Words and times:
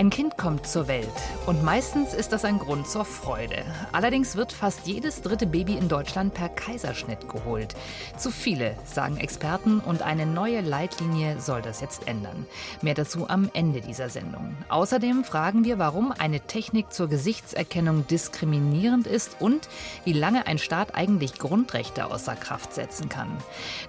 Ein 0.00 0.08
Kind 0.08 0.38
kommt 0.38 0.66
zur 0.66 0.88
Welt 0.88 1.12
und 1.44 1.62
meistens 1.62 2.14
ist 2.14 2.32
das 2.32 2.46
ein 2.46 2.58
Grund 2.58 2.88
zur 2.88 3.04
Freude. 3.04 3.66
Allerdings 3.92 4.34
wird 4.34 4.50
fast 4.50 4.86
jedes 4.86 5.20
dritte 5.20 5.46
Baby 5.46 5.74
in 5.74 5.88
Deutschland 5.90 6.32
per 6.32 6.48
Kaiserschnitt 6.48 7.28
geholt. 7.28 7.74
Zu 8.16 8.30
viele, 8.30 8.74
sagen 8.86 9.18
Experten, 9.18 9.78
und 9.80 10.00
eine 10.00 10.24
neue 10.24 10.62
Leitlinie 10.62 11.38
soll 11.38 11.60
das 11.60 11.82
jetzt 11.82 12.08
ändern. 12.08 12.46
Mehr 12.80 12.94
dazu 12.94 13.28
am 13.28 13.50
Ende 13.52 13.82
dieser 13.82 14.08
Sendung. 14.08 14.56
Außerdem 14.70 15.22
fragen 15.22 15.64
wir, 15.64 15.78
warum 15.78 16.12
eine 16.12 16.40
Technik 16.40 16.94
zur 16.94 17.08
Gesichtserkennung 17.08 18.06
diskriminierend 18.06 19.06
ist 19.06 19.36
und 19.38 19.68
wie 20.06 20.14
lange 20.14 20.46
ein 20.46 20.56
Staat 20.56 20.94
eigentlich 20.94 21.34
Grundrechte 21.34 22.06
außer 22.06 22.36
Kraft 22.36 22.72
setzen 22.72 23.10
kann. 23.10 23.28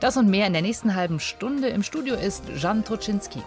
Das 0.02 0.18
und 0.18 0.30
mehr 0.30 0.46
in 0.46 0.52
der 0.52 0.62
nächsten 0.62 0.94
halben 0.94 1.22
Stunde. 1.22 1.70
Im 1.70 1.84
Studio 1.84 2.16
ist 2.16 2.44
Jan 2.58 2.84
Toczynski. 2.84 3.42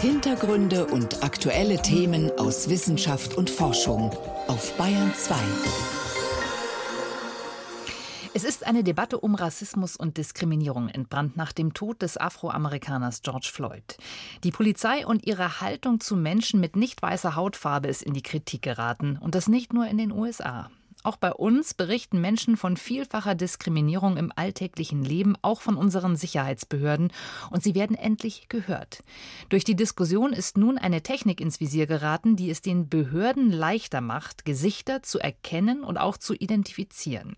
Hintergründe 0.00 0.86
und 0.86 1.24
aktuelle 1.24 1.80
Themen 1.80 2.30
aus 2.38 2.68
Wissenschaft 2.68 3.34
und 3.34 3.50
Forschung 3.50 4.10
auf 4.46 4.72
Bayern 4.76 5.12
2. 5.14 5.34
Es 8.34 8.44
ist 8.44 8.66
eine 8.66 8.84
Debatte 8.84 9.18
um 9.18 9.34
Rassismus 9.34 9.96
und 9.96 10.18
Diskriminierung 10.18 10.90
entbrannt 10.90 11.38
nach 11.38 11.52
dem 11.52 11.72
Tod 11.72 12.02
des 12.02 12.18
Afroamerikaners 12.18 13.22
George 13.22 13.48
Floyd. 13.50 13.96
Die 14.44 14.50
Polizei 14.50 15.06
und 15.06 15.26
ihre 15.26 15.62
Haltung 15.62 16.00
zu 16.00 16.16
Menschen 16.16 16.60
mit 16.60 16.76
nicht 16.76 17.00
weißer 17.00 17.34
Hautfarbe 17.34 17.88
ist 17.88 18.02
in 18.02 18.12
die 18.12 18.22
Kritik 18.22 18.60
geraten 18.60 19.16
und 19.18 19.34
das 19.34 19.48
nicht 19.48 19.72
nur 19.72 19.86
in 19.86 19.96
den 19.96 20.12
USA. 20.12 20.70
Auch 21.06 21.16
bei 21.16 21.32
uns 21.32 21.72
berichten 21.72 22.20
Menschen 22.20 22.56
von 22.56 22.76
vielfacher 22.76 23.36
Diskriminierung 23.36 24.16
im 24.16 24.32
alltäglichen 24.34 25.04
Leben, 25.04 25.36
auch 25.40 25.60
von 25.60 25.76
unseren 25.76 26.16
Sicherheitsbehörden, 26.16 27.12
und 27.52 27.62
sie 27.62 27.76
werden 27.76 27.94
endlich 27.94 28.48
gehört. 28.48 29.04
Durch 29.48 29.62
die 29.62 29.76
Diskussion 29.76 30.32
ist 30.32 30.58
nun 30.58 30.78
eine 30.78 31.02
Technik 31.02 31.40
ins 31.40 31.60
Visier 31.60 31.86
geraten, 31.86 32.34
die 32.34 32.50
es 32.50 32.60
den 32.60 32.88
Behörden 32.88 33.52
leichter 33.52 34.00
macht, 34.00 34.44
Gesichter 34.44 35.00
zu 35.04 35.20
erkennen 35.20 35.84
und 35.84 35.96
auch 35.96 36.16
zu 36.16 36.34
identifizieren. 36.34 37.36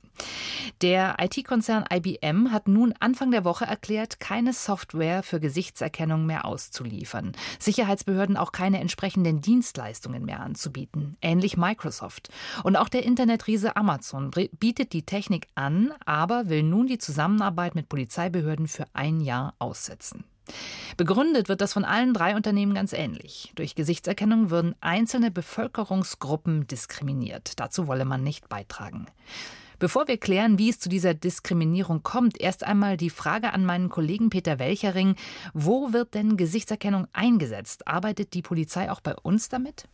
Der 0.80 1.16
IT-Konzern 1.20 1.84
IBM 1.92 2.50
hat 2.50 2.68
nun 2.68 2.94
Anfang 3.00 3.30
der 3.30 3.44
Woche 3.44 3.66
erklärt, 3.66 4.18
keine 4.18 4.54
Software 4.54 5.22
für 5.22 5.40
Gesichtserkennung 5.40 6.24
mehr 6.24 6.46
auszuliefern, 6.46 7.32
Sicherheitsbehörden 7.58 8.38
auch 8.38 8.52
keine 8.52 8.80
entsprechenden 8.80 9.42
Dienstleistungen 9.42 10.24
mehr 10.24 10.40
anzubieten, 10.40 11.18
ähnlich 11.20 11.58
Microsoft. 11.58 12.30
Und 12.62 12.76
auch 12.76 12.88
der 12.88 13.04
Internetriese 13.04 13.57
Krise 13.58 13.74
Amazon 13.74 14.30
bietet 14.60 14.92
die 14.92 15.02
Technik 15.02 15.48
an, 15.56 15.92
aber 16.06 16.48
will 16.48 16.62
nun 16.62 16.86
die 16.86 16.98
Zusammenarbeit 16.98 17.74
mit 17.74 17.88
Polizeibehörden 17.88 18.68
für 18.68 18.84
ein 18.92 19.20
Jahr 19.20 19.56
aussetzen. 19.58 20.22
Begründet 20.96 21.48
wird 21.48 21.60
das 21.60 21.72
von 21.72 21.84
allen 21.84 22.14
drei 22.14 22.36
Unternehmen 22.36 22.72
ganz 22.72 22.92
ähnlich. 22.92 23.50
Durch 23.56 23.74
Gesichtserkennung 23.74 24.50
würden 24.50 24.76
einzelne 24.80 25.32
Bevölkerungsgruppen 25.32 26.68
diskriminiert. 26.68 27.58
Dazu 27.58 27.88
wolle 27.88 28.04
man 28.04 28.22
nicht 28.22 28.48
beitragen. 28.48 29.06
Bevor 29.80 30.06
wir 30.06 30.18
klären, 30.18 30.56
wie 30.60 30.70
es 30.70 30.78
zu 30.78 30.88
dieser 30.88 31.14
Diskriminierung 31.14 32.04
kommt, 32.04 32.40
erst 32.40 32.62
einmal 32.62 32.96
die 32.96 33.10
Frage 33.10 33.52
an 33.52 33.64
meinen 33.64 33.88
Kollegen 33.88 34.30
Peter 34.30 34.60
Welchering. 34.60 35.16
Wo 35.52 35.92
wird 35.92 36.14
denn 36.14 36.36
Gesichtserkennung 36.36 37.08
eingesetzt? 37.12 37.88
Arbeitet 37.88 38.34
die 38.34 38.42
Polizei 38.42 38.88
auch 38.88 39.00
bei 39.00 39.16
uns 39.16 39.48
damit? 39.48 39.88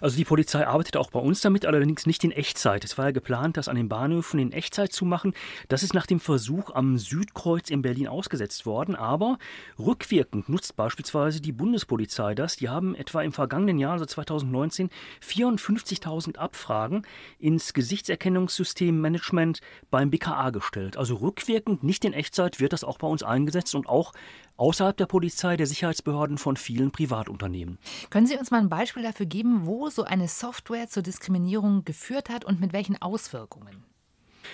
Also 0.00 0.16
die 0.16 0.24
Polizei 0.24 0.66
arbeitet 0.66 0.96
auch 0.96 1.10
bei 1.10 1.20
uns 1.20 1.40
damit, 1.40 1.66
allerdings 1.66 2.06
nicht 2.06 2.24
in 2.24 2.30
Echtzeit. 2.30 2.84
Es 2.84 2.98
war 2.98 3.06
ja 3.06 3.10
geplant, 3.10 3.56
das 3.56 3.68
an 3.68 3.76
den 3.76 3.88
Bahnhöfen 3.88 4.38
in 4.38 4.52
Echtzeit 4.52 4.92
zu 4.92 5.04
machen. 5.04 5.34
Das 5.68 5.82
ist 5.82 5.94
nach 5.94 6.06
dem 6.06 6.20
Versuch 6.20 6.74
am 6.74 6.98
Südkreuz 6.98 7.70
in 7.70 7.82
Berlin 7.82 8.08
ausgesetzt 8.08 8.66
worden. 8.66 8.94
Aber 8.94 9.38
rückwirkend 9.78 10.48
nutzt 10.48 10.76
beispielsweise 10.76 11.40
die 11.40 11.52
Bundespolizei 11.52 12.34
das. 12.34 12.56
Die 12.56 12.68
haben 12.68 12.94
etwa 12.94 13.22
im 13.22 13.32
vergangenen 13.32 13.78
Jahr, 13.78 13.92
also 13.92 14.06
2019, 14.06 14.90
54.000 15.22 16.36
Abfragen 16.36 17.06
ins 17.38 17.72
Gesichtserkennungssystem 17.72 19.00
Management 19.00 19.60
beim 19.90 20.10
BKA 20.10 20.50
gestellt. 20.50 20.96
Also 20.96 21.16
rückwirkend, 21.16 21.82
nicht 21.82 22.04
in 22.04 22.12
Echtzeit, 22.12 22.60
wird 22.60 22.72
das 22.72 22.84
auch 22.84 22.98
bei 22.98 23.06
uns 23.06 23.22
eingesetzt 23.22 23.74
und 23.74 23.88
auch 23.88 24.12
außerhalb 24.56 24.96
der 24.96 25.06
Polizei, 25.06 25.56
der 25.56 25.66
Sicherheitsbehörden 25.66 26.38
von 26.38 26.56
vielen 26.56 26.90
Privatunternehmen. 26.90 27.78
Können 28.10 28.26
Sie 28.26 28.36
uns 28.36 28.50
mal 28.50 28.60
ein 28.60 28.68
Beispiel 28.68 29.02
dafür 29.02 29.26
geben, 29.26 29.66
wo 29.66 29.90
so 29.90 30.04
eine 30.04 30.28
Software 30.28 30.88
zur 30.88 31.02
Diskriminierung 31.02 31.84
geführt 31.84 32.28
hat 32.28 32.44
und 32.44 32.60
mit 32.60 32.72
welchen 32.72 33.00
Auswirkungen? 33.00 33.84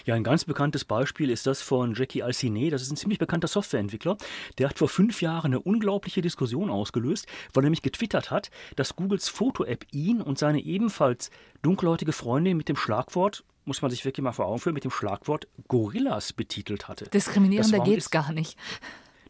Ja, 0.04 0.14
ein 0.14 0.24
ganz 0.24 0.44
bekanntes 0.44 0.84
Beispiel 0.84 1.30
ist 1.30 1.46
das 1.46 1.62
von 1.62 1.94
Jackie 1.94 2.22
Alcine. 2.22 2.70
Das 2.70 2.82
ist 2.82 2.90
ein 2.90 2.96
ziemlich 2.96 3.18
bekannter 3.18 3.48
Softwareentwickler. 3.48 4.16
Der 4.58 4.68
hat 4.68 4.78
vor 4.78 4.88
fünf 4.88 5.20
Jahren 5.22 5.52
eine 5.52 5.60
unglaubliche 5.60 6.22
Diskussion 6.22 6.70
ausgelöst, 6.70 7.26
weil 7.52 7.62
er 7.62 7.66
nämlich 7.66 7.82
getwittert 7.82 8.30
hat, 8.30 8.50
dass 8.76 8.96
Googles 8.96 9.28
Foto-App 9.28 9.86
ihn 9.92 10.20
und 10.20 10.38
seine 10.38 10.60
ebenfalls 10.60 11.30
dunkelhäutige 11.62 12.12
Freundin 12.12 12.56
mit 12.56 12.68
dem 12.68 12.76
Schlagwort 12.76 13.44
muss 13.64 13.80
man 13.80 13.92
sich 13.92 14.04
wirklich 14.04 14.24
mal 14.24 14.32
vor 14.32 14.46
Augen 14.46 14.58
führen, 14.58 14.74
mit 14.74 14.82
dem 14.82 14.90
Schlagwort 14.90 15.46
Gorillas 15.68 16.32
betitelt 16.32 16.88
hatte. 16.88 17.04
Diskriminierender 17.04 17.78
geht's 17.80 18.10
gar 18.10 18.32
nicht. 18.32 18.58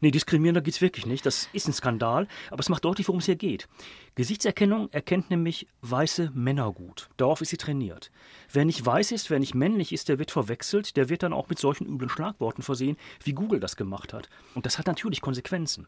Nee, 0.03 0.11
diskriminierender 0.11 0.61
geht 0.61 0.75
es 0.75 0.81
wirklich 0.81 1.07
nicht. 1.07 1.25
Das 1.25 1.49
ist 1.53 1.69
ein 1.69 1.73
Skandal, 1.73 2.27
aber 2.51 2.61
es 2.61 2.69
macht 2.69 2.85
deutlich, 2.85 3.07
worum 3.07 3.21
es 3.21 3.27
hier 3.27 3.37
geht. 3.37 3.69
Gesichtserkennung 4.15 4.91
erkennt 4.93 5.31
nämlich 5.31 5.67
weiße 5.81 6.33
Männer 6.35 6.71
gut. 6.73 7.09
Darauf 7.17 7.41
ist 7.41 7.49
sie 7.49 7.57
trainiert. 7.57 8.11
Wer 8.53 8.67
nicht 8.67 8.85
weiß 8.85 9.11
ist, 9.11 9.31
wer 9.31 9.39
nicht 9.39 9.55
männlich 9.55 9.91
ist, 9.91 10.11
der 10.11 10.19
wird 10.19 10.31
verwechselt, 10.31 10.99
der 10.99 11.09
wird 11.09 11.23
dann 11.23 11.33
auch 11.33 11.49
mit 11.49 11.59
solchen 11.59 11.87
üblen 11.87 12.11
Schlagworten 12.11 12.63
versehen, 12.63 12.99
wie 13.25 13.33
Google 13.33 13.59
das 13.59 13.75
gemacht 13.75 14.13
hat. 14.13 14.29
Und 14.55 14.67
das 14.67 14.79
hat 14.79 14.87
natürlich 14.87 15.23
Konsequenzen. 15.23 15.87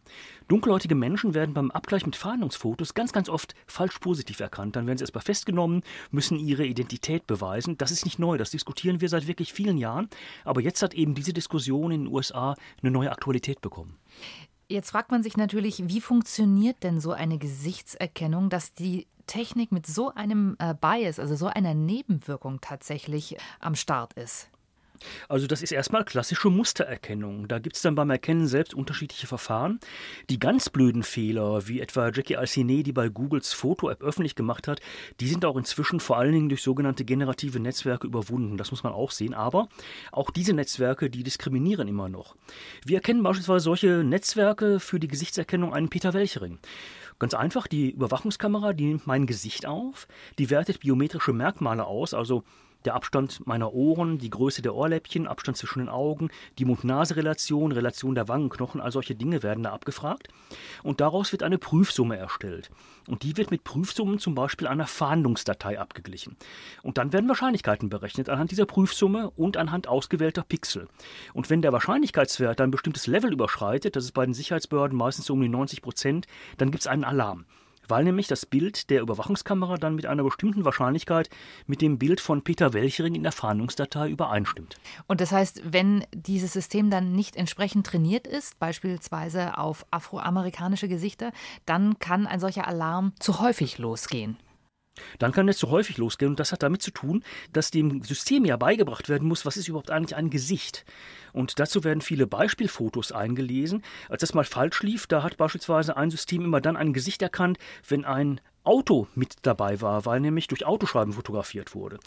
Dunkelhäutige 0.49 0.95
Menschen 0.95 1.35
werden 1.35 1.53
beim 1.53 1.71
Abgleich 1.71 2.07
mit 2.07 2.17
Fahndungsfotos 2.17 2.95
ganz, 2.95 3.13
ganz 3.13 3.29
oft 3.29 3.55
falsch 3.67 3.99
positiv 3.99 4.41
erkannt. 4.41 4.75
Dann 4.77 4.87
werden 4.87 4.97
sie 4.97 5.05
erstmal 5.05 5.25
festgenommen, 5.25 5.83
müssen 6.11 6.39
ihre 6.39 6.65
Identität 6.65 7.27
beweisen. 7.27 7.77
Das 7.77 7.91
ist 7.91 8.07
nicht 8.07 8.19
neu, 8.19 8.39
das 8.39 8.51
diskutieren 8.51 9.03
wir 9.03 9.11
seit 9.11 9.27
wirklich 9.27 9.53
vielen 9.53 9.77
Jahren. 9.77 10.09
Aber 10.45 10.63
jetzt 10.63 10.83
hat 10.83 10.95
eben 10.95 11.15
diese 11.15 11.35
Diskussion 11.35 11.91
in 11.91 12.05
den 12.05 12.13
USA 12.15 12.57
eine 12.81 12.91
neue 12.91 13.13
Aktualität 13.13 13.61
bekommen. 13.61 13.99
Jetzt 14.69 14.91
fragt 14.91 15.11
man 15.11 15.23
sich 15.23 15.37
natürlich, 15.37 15.89
wie 15.89 16.01
funktioniert 16.01 16.83
denn 16.83 17.01
so 17.01 17.13
eine 17.13 17.39
Gesichtserkennung, 17.39 18.49
dass 18.49 18.73
die 18.73 19.07
Technik 19.27 19.73
mit 19.73 19.87
so 19.87 20.13
einem 20.15 20.57
äh, 20.59 20.75
Bias, 20.75 21.19
also 21.19 21.37
so 21.37 21.47
einer 21.47 21.75
Nebenwirkung 21.75 22.61
tatsächlich 22.61 23.37
am 23.61 23.75
Start 23.75 24.15
ist? 24.15 24.49
Also 25.29 25.47
das 25.47 25.63
ist 25.63 25.73
erstmal 25.73 26.05
klassische 26.05 26.51
Mustererkennung. 26.51 27.49
Da 27.49 27.59
gibt 27.59 27.77
es 27.77 27.83
dann 27.83 27.95
beim 27.95 28.11
Erkennen 28.11 28.47
selbst 28.47 28.75
unterschiedliche 28.75 29.27
Verfahren. 29.27 29.81
Die 30.31 30.39
ganz 30.39 30.69
blöden 30.69 31.03
Fehler, 31.03 31.67
wie 31.69 31.81
etwa 31.81 32.11
Jackie 32.11 32.37
Alcine, 32.37 32.83
die 32.83 32.93
bei 32.93 33.09
Googles 33.09 33.53
Foto-App 33.53 34.03
öffentlich 34.03 34.35
gemacht 34.35 34.69
hat, 34.69 34.81
die 35.21 35.29
sind 35.29 35.45
auch 35.45 35.57
inzwischen 35.57 36.01
vor 36.01 36.19
allen 36.19 36.33
Dingen 36.33 36.49
durch 36.49 36.63
sogenannte 36.63 37.05
generative 37.05 37.61
Netzwerke 37.61 38.07
überwunden. 38.07 38.57
Das 38.57 38.71
muss 38.71 38.83
man 38.83 38.93
auch 38.93 39.11
sehen. 39.11 39.35
Aber 39.35 39.69
auch 40.13 40.31
diese 40.31 40.53
Netzwerke, 40.53 41.11
die 41.11 41.23
diskriminieren 41.23 41.89
immer 41.89 42.09
noch. 42.09 42.37
Wir 42.85 42.97
erkennen 42.97 43.23
beispielsweise 43.23 43.65
solche 43.65 44.05
Netzwerke 44.05 44.81
für 44.81 45.01
die 45.01 45.09
Gesichtserkennung 45.09 45.73
einen 45.73 45.89
Peter 45.89 46.15
Welchering. 46.15 46.59
Ganz 47.19 47.35
einfach, 47.35 47.69
die 47.69 47.91
Überwachungskamera, 47.91 48.73
die 48.73 48.87
nimmt 48.87 49.07
mein 49.07 49.27
Gesicht 49.27 49.67
auf, 49.67 50.09
die 50.39 50.51
wertet 50.51 50.81
biometrische 50.81 51.33
Merkmale 51.33 51.85
aus, 51.85 52.13
also 52.13 52.43
der 52.85 52.95
Abstand 52.95 53.47
meiner 53.47 53.73
Ohren, 53.73 54.19
die 54.19 54.31
Größe 54.31 54.63
der 54.63 54.75
Ohrläppchen, 54.75 55.27
Abstand 55.27 55.57
zwischen 55.57 55.79
den 55.81 55.89
Augen, 55.89 56.31
die 56.59 56.65
Mund-Nase-Relation, 56.65 57.73
Relation 57.73 58.15
der 58.15 58.29
Wangenknochen, 58.29 58.81
all 58.81 58.93
solche 58.93 59.15
Dinge 59.15 59.43
werden 59.43 59.65
da 59.65 59.73
abgefragt. 59.73 60.29
Und 60.83 61.01
daraus 61.01 61.33
wird 61.33 61.43
eine 61.43 61.59
Prüfsumme 61.59 62.17
erstellt. 62.17 62.71
Und 63.09 63.23
die 63.23 63.37
wird 63.37 63.51
mit 63.51 63.65
Prüfsummen 63.65 64.19
zum 64.19 64.35
Beispiel 64.35 64.67
einer 64.67 64.87
Fahndungsdatei 64.87 65.79
abgeglichen. 65.79 66.37
Und 66.83 66.99
dann 66.99 67.13
werden 67.13 67.29
Wahrscheinlichkeiten 67.29 67.89
berechnet 67.89 68.29
anhand 68.29 68.51
dieser 68.51 68.67
Prüfsumme 68.67 69.31
und 69.31 69.57
anhand 69.57 69.89
ausgewählter 69.89 70.43
Pixel. 70.43 70.89
Und 71.33 71.51
wenn 71.51 71.63
der 71.63 71.73
Wahrscheinlichkeitswert 71.73 72.61
ein 72.61 72.71
bestimmtes 72.71 73.07
Level 73.07 73.33
überschreitet, 73.33 73.97
das 73.97 74.05
ist 74.05 74.13
bei 74.13 74.25
den 74.25 74.35
Sicherheitsbehörden 74.35 74.97
meistens 74.97 75.27
so 75.27 75.35
um 75.35 75.41
die 75.41 75.49
90 75.49 75.83
Prozent, 75.83 76.27
dann 76.59 76.71
gibt 76.71 76.83
es 76.83 76.87
einen 76.87 77.05
Alarm 77.05 77.45
weil 77.89 78.05
nämlich 78.05 78.27
das 78.27 78.47
Bild 78.47 78.91
der 78.91 79.01
Überwachungskamera 79.01 79.77
dann 79.77 79.95
mit 79.95 80.07
einer 80.07 80.25
bestimmten 80.25 80.65
Wahrscheinlichkeit 80.65 81.31
mit 81.67 81.81
dem 81.81 81.99
Bild 81.99 82.21
von 82.21 82.43
Peter 82.43 82.73
Welchering 82.73 83.15
in 83.15 83.23
der 83.23 83.33
Fahndungsdatei 83.33 84.09
übereinstimmt. 84.09 84.77
Und 85.07 85.21
das 85.21 85.33
heißt, 85.33 85.63
wenn 85.65 86.05
dieses 86.13 86.53
System 86.53 86.91
dann 86.91 87.13
nicht 87.13 87.37
entsprechend 87.37 87.87
trainiert 87.87 88.27
ist, 88.27 88.59
beispielsweise 88.59 89.59
auf 89.59 89.87
afroamerikanische 89.91 90.89
Gesichter, 90.89 91.33
dann 91.67 91.99
kann 91.99 92.27
ein 92.27 92.41
solcher 92.41 92.67
Alarm 92.67 93.13
zu 93.19 93.41
häufig 93.41 93.79
losgehen. 93.79 94.37
Dann 95.19 95.33
kann 95.33 95.49
es 95.49 95.59
zu 95.59 95.71
häufig 95.71 95.99
losgehen 95.99 96.33
und 96.33 96.41
das 96.41 96.53
hat 96.53 96.63
damit 96.63 96.83
zu 96.83 96.91
tun, 96.91 97.25
dass 97.53 97.71
dem 97.71 98.03
System 98.03 98.45
ja 98.45 98.57
beigebracht 98.57 99.09
werden 99.09 99.29
muss, 99.29 99.45
was 99.45 99.57
ist 99.57 99.69
überhaupt 99.69 99.91
eigentlich 99.91 100.17
ein 100.17 100.31
Gesicht. 100.31 100.85
Und 101.33 101.59
dazu 101.59 101.85
werden 101.85 102.01
viele 102.01 102.27
Beispielfotos 102.27 103.13
eingelesen. 103.13 103.83
Als 104.09 104.21
das 104.21 104.35
mal 104.35 104.45
falsch 104.45 104.83
lief, 104.83 105.07
da 105.07 105.23
hat 105.23 105.37
beispielsweise 105.37 105.97
ein 105.97 106.11
System 106.11 106.45
immer 106.45 106.61
dann 106.61 106.77
ein 106.77 106.93
Gesicht 106.93 107.23
erkannt, 107.23 107.59
wenn 107.89 108.05
ein 108.05 108.41
Auto 108.65 109.07
mit 109.15 109.37
dabei 109.43 109.81
war, 109.81 110.07
weil 110.07 110.21
nämlich 110.21 110.49
durch 110.49 110.65
Autoschreiben 110.67 111.13
fotografiert 111.13 111.75
wurde. 111.75 111.99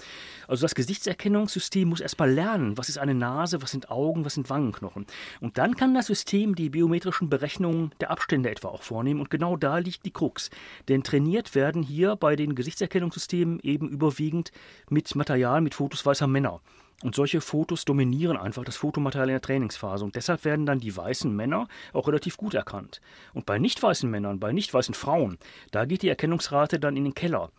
Also 0.47 0.63
das 0.63 0.75
Gesichtserkennungssystem 0.75 1.87
muss 1.87 2.01
erstmal 2.01 2.31
lernen, 2.31 2.77
was 2.77 2.89
ist 2.89 2.97
eine 2.97 3.13
Nase, 3.13 3.61
was 3.61 3.71
sind 3.71 3.89
Augen, 3.89 4.25
was 4.25 4.33
sind 4.33 4.49
Wangenknochen. 4.49 5.05
Und 5.39 5.57
dann 5.57 5.75
kann 5.75 5.93
das 5.93 6.07
System 6.07 6.55
die 6.55 6.69
biometrischen 6.69 7.29
Berechnungen 7.29 7.91
der 7.99 8.11
Abstände 8.11 8.49
etwa 8.49 8.69
auch 8.69 8.83
vornehmen. 8.83 9.21
Und 9.21 9.29
genau 9.29 9.55
da 9.55 9.77
liegt 9.77 10.05
die 10.05 10.11
Krux. 10.11 10.49
Denn 10.87 11.03
trainiert 11.03 11.55
werden 11.55 11.83
hier 11.83 12.15
bei 12.15 12.35
den 12.35 12.55
Gesichtserkennungssystemen 12.55 13.59
eben 13.61 13.89
überwiegend 13.89 14.51
mit 14.89 15.15
Material, 15.15 15.61
mit 15.61 15.75
Fotos 15.75 16.05
weißer 16.05 16.27
Männer. 16.27 16.61
Und 17.03 17.13
solche 17.13 17.41
Fotos 17.41 17.85
dominieren 17.85 18.37
einfach 18.37 18.63
das 18.63 18.77
Fotomaterial 18.77 19.29
in 19.29 19.33
der 19.35 19.41
Trainingsphase. 19.41 20.03
Und 20.03 20.15
deshalb 20.15 20.45
werden 20.45 20.65
dann 20.65 20.79
die 20.79 20.95
weißen 20.95 21.33
Männer 21.33 21.67
auch 21.93 22.07
relativ 22.07 22.37
gut 22.37 22.55
erkannt. 22.55 23.01
Und 23.33 23.45
bei 23.45 23.59
nicht 23.59 23.81
weißen 23.81 24.09
Männern, 24.09 24.39
bei 24.39 24.51
nicht 24.51 24.73
weißen 24.73 24.95
Frauen, 24.95 25.37
da 25.71 25.85
geht 25.85 26.01
die 26.01 26.09
Erkennungsrate 26.09 26.79
dann 26.79 26.97
in 26.97 27.03
den 27.03 27.13
Keller. 27.13 27.51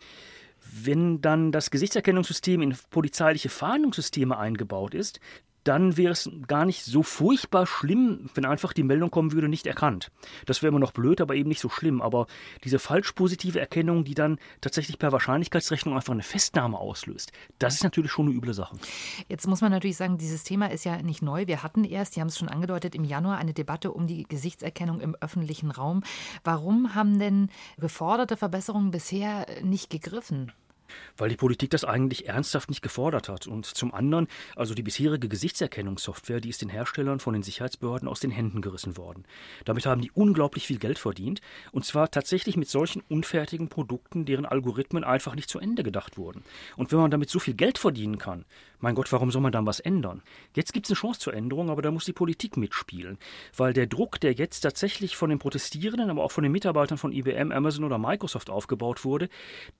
Wenn 0.72 1.20
dann 1.20 1.52
das 1.52 1.70
Gesichtserkennungssystem 1.70 2.60
in 2.62 2.76
polizeiliche 2.90 3.48
Fahndungssysteme 3.48 4.36
eingebaut 4.36 4.92
ist, 4.92 5.20
dann 5.68 5.98
wäre 5.98 6.12
es 6.12 6.30
gar 6.46 6.64
nicht 6.64 6.82
so 6.82 7.02
furchtbar 7.02 7.66
schlimm, 7.66 8.30
wenn 8.34 8.46
einfach 8.46 8.72
die 8.72 8.82
Meldung 8.82 9.10
kommen 9.10 9.32
würde, 9.32 9.50
nicht 9.50 9.66
erkannt. 9.66 10.10
Das 10.46 10.62
wäre 10.62 10.70
immer 10.70 10.78
noch 10.78 10.92
blöd, 10.92 11.20
aber 11.20 11.34
eben 11.34 11.50
nicht 11.50 11.60
so 11.60 11.68
schlimm. 11.68 12.00
Aber 12.00 12.26
diese 12.64 12.78
falsch 12.78 13.12
positive 13.12 13.60
Erkennung, 13.60 14.04
die 14.04 14.14
dann 14.14 14.38
tatsächlich 14.62 14.98
per 14.98 15.12
Wahrscheinlichkeitsrechnung 15.12 15.94
einfach 15.94 16.14
eine 16.14 16.22
Festnahme 16.22 16.78
auslöst, 16.78 17.32
das 17.58 17.74
ist 17.74 17.84
natürlich 17.84 18.10
schon 18.10 18.26
eine 18.28 18.34
üble 18.34 18.54
Sache. 18.54 18.76
Jetzt 19.28 19.46
muss 19.46 19.60
man 19.60 19.70
natürlich 19.70 19.98
sagen, 19.98 20.16
dieses 20.16 20.42
Thema 20.42 20.70
ist 20.70 20.84
ja 20.84 21.02
nicht 21.02 21.20
neu. 21.20 21.46
Wir 21.46 21.62
hatten 21.62 21.84
erst, 21.84 22.14
Sie 22.14 22.20
haben 22.22 22.28
es 22.28 22.38
schon 22.38 22.48
angedeutet, 22.48 22.94
im 22.94 23.04
Januar 23.04 23.36
eine 23.36 23.52
Debatte 23.52 23.92
um 23.92 24.06
die 24.06 24.22
Gesichtserkennung 24.22 25.00
im 25.00 25.16
öffentlichen 25.16 25.70
Raum. 25.70 26.02
Warum 26.44 26.94
haben 26.94 27.18
denn 27.18 27.50
geforderte 27.76 28.38
Verbesserungen 28.38 28.90
bisher 28.90 29.46
nicht 29.62 29.90
gegriffen? 29.90 30.50
Weil 31.16 31.28
die 31.28 31.36
Politik 31.36 31.70
das 31.70 31.84
eigentlich 31.84 32.28
ernsthaft 32.28 32.68
nicht 32.68 32.82
gefordert 32.82 33.28
hat. 33.28 33.46
Und 33.46 33.66
zum 33.66 33.94
anderen, 33.94 34.28
also 34.56 34.74
die 34.74 34.82
bisherige 34.82 35.28
Gesichtserkennungssoftware, 35.28 36.40
die 36.40 36.48
ist 36.48 36.62
den 36.62 36.68
Herstellern 36.68 37.20
von 37.20 37.34
den 37.34 37.42
Sicherheitsbehörden 37.42 38.08
aus 38.08 38.20
den 38.20 38.30
Händen 38.30 38.60
gerissen 38.60 38.96
worden. 38.96 39.24
Damit 39.64 39.86
haben 39.86 40.00
die 40.00 40.10
unglaublich 40.12 40.66
viel 40.66 40.78
Geld 40.78 40.98
verdient. 40.98 41.40
Und 41.72 41.84
zwar 41.84 42.10
tatsächlich 42.10 42.56
mit 42.56 42.68
solchen 42.68 43.02
unfertigen 43.08 43.68
Produkten, 43.68 44.24
deren 44.24 44.46
Algorithmen 44.46 45.04
einfach 45.04 45.34
nicht 45.34 45.48
zu 45.48 45.58
Ende 45.58 45.82
gedacht 45.82 46.18
wurden. 46.18 46.42
Und 46.76 46.92
wenn 46.92 46.98
man 46.98 47.10
damit 47.10 47.30
so 47.30 47.38
viel 47.38 47.54
Geld 47.54 47.78
verdienen 47.78 48.18
kann, 48.18 48.44
mein 48.80 48.94
Gott, 48.94 49.10
warum 49.12 49.30
soll 49.30 49.42
man 49.42 49.52
dann 49.52 49.66
was 49.66 49.80
ändern? 49.80 50.22
Jetzt 50.54 50.72
gibt 50.72 50.86
es 50.86 50.92
eine 50.92 50.98
Chance 50.98 51.20
zur 51.20 51.34
Änderung, 51.34 51.70
aber 51.70 51.82
da 51.82 51.90
muss 51.90 52.04
die 52.04 52.12
Politik 52.12 52.56
mitspielen. 52.56 53.18
Weil 53.56 53.72
der 53.72 53.86
Druck, 53.86 54.20
der 54.20 54.32
jetzt 54.32 54.60
tatsächlich 54.60 55.16
von 55.16 55.30
den 55.30 55.38
Protestierenden, 55.38 56.10
aber 56.10 56.22
auch 56.22 56.30
von 56.30 56.42
den 56.42 56.52
Mitarbeitern 56.52 56.98
von 56.98 57.12
IBM, 57.12 57.50
Amazon 57.50 57.84
oder 57.84 57.98
Microsoft 57.98 58.50
aufgebaut 58.50 59.04
wurde, 59.04 59.28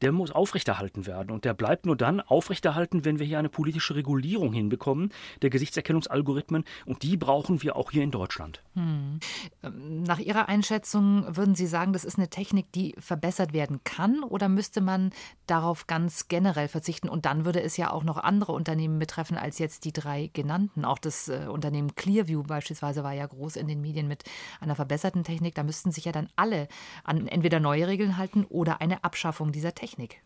der 0.03 0.13
muss 0.13 0.31
aufrechterhalten 0.31 1.07
werden. 1.07 1.31
Und 1.31 1.45
der 1.45 1.55
bleibt 1.55 1.87
nur 1.87 1.97
dann 1.97 2.21
aufrechterhalten, 2.21 3.05
wenn 3.05 3.19
wir 3.19 3.27
hier 3.27 3.39
eine 3.39 3.49
politische 3.49 3.95
Regulierung 3.95 4.53
hinbekommen 4.53 5.13
der 5.43 5.51
Gesichtserkennungsalgorithmen. 5.51 6.65
Und 6.85 7.03
die 7.03 7.17
brauchen 7.17 7.63
wir 7.63 7.77
auch 7.77 7.93
hier 7.93 8.03
in 8.03 8.11
Deutschland. 8.11 8.63
Hm. 8.75 9.21
Nach 9.63 10.19
Ihrer 10.19 10.49
Einschätzung 10.49 11.25
würden 11.37 11.55
Sie 11.55 11.67
sagen, 11.67 11.93
das 11.93 12.05
ist 12.05 12.19
eine 12.19 12.31
Technik, 12.31 12.73
die 12.73 12.95
verbessert 12.99 13.53
werden 13.53 13.81
kann? 13.85 14.23
Oder 14.23 14.49
müsste 14.49 14.81
man 14.81 15.11
darauf 15.47 15.87
ganz 15.87 16.29
generell 16.29 16.69
verzichten? 16.69 17.09
Und 17.09 17.27
dann 17.27 17.45
würde 17.45 17.63
es 17.63 17.77
ja 17.77 17.93
auch 17.93 18.03
noch 18.03 18.17
andere 18.17 18.53
Unternehmen 18.53 18.88
Unternehmen 18.89 18.99
betreffen 18.99 19.37
als 19.37 19.59
jetzt 19.59 19.85
die 19.85 19.93
drei 19.93 20.31
genannten. 20.33 20.85
Auch 20.85 20.99
das 20.99 21.29
äh, 21.29 21.47
Unternehmen 21.49 21.95
Clearview 21.95 22.43
beispielsweise 22.43 23.05
war 23.05 23.13
ja 23.13 23.27
groß 23.27 23.57
in 23.57 23.69
den 23.69 23.81
Medien 23.81 24.09
mit 24.09 24.25
einer 24.61 24.75
verbesserten 24.75 25.25
Technik. 25.25 25.55
Da 25.55 25.63
müssten 25.63 25.93
sich 25.93 26.05
ja 26.07 26.13
dann 26.13 26.29
alle 26.37 26.69
an 27.05 27.29
entweder 27.29 27.61
neue 27.61 27.87
Regeln 27.87 28.17
halten 28.17 28.45
oder 28.49 28.81
eine 28.81 29.05
Abschaffung 29.05 29.53
dieser 29.53 29.75
Technik. 29.75 30.23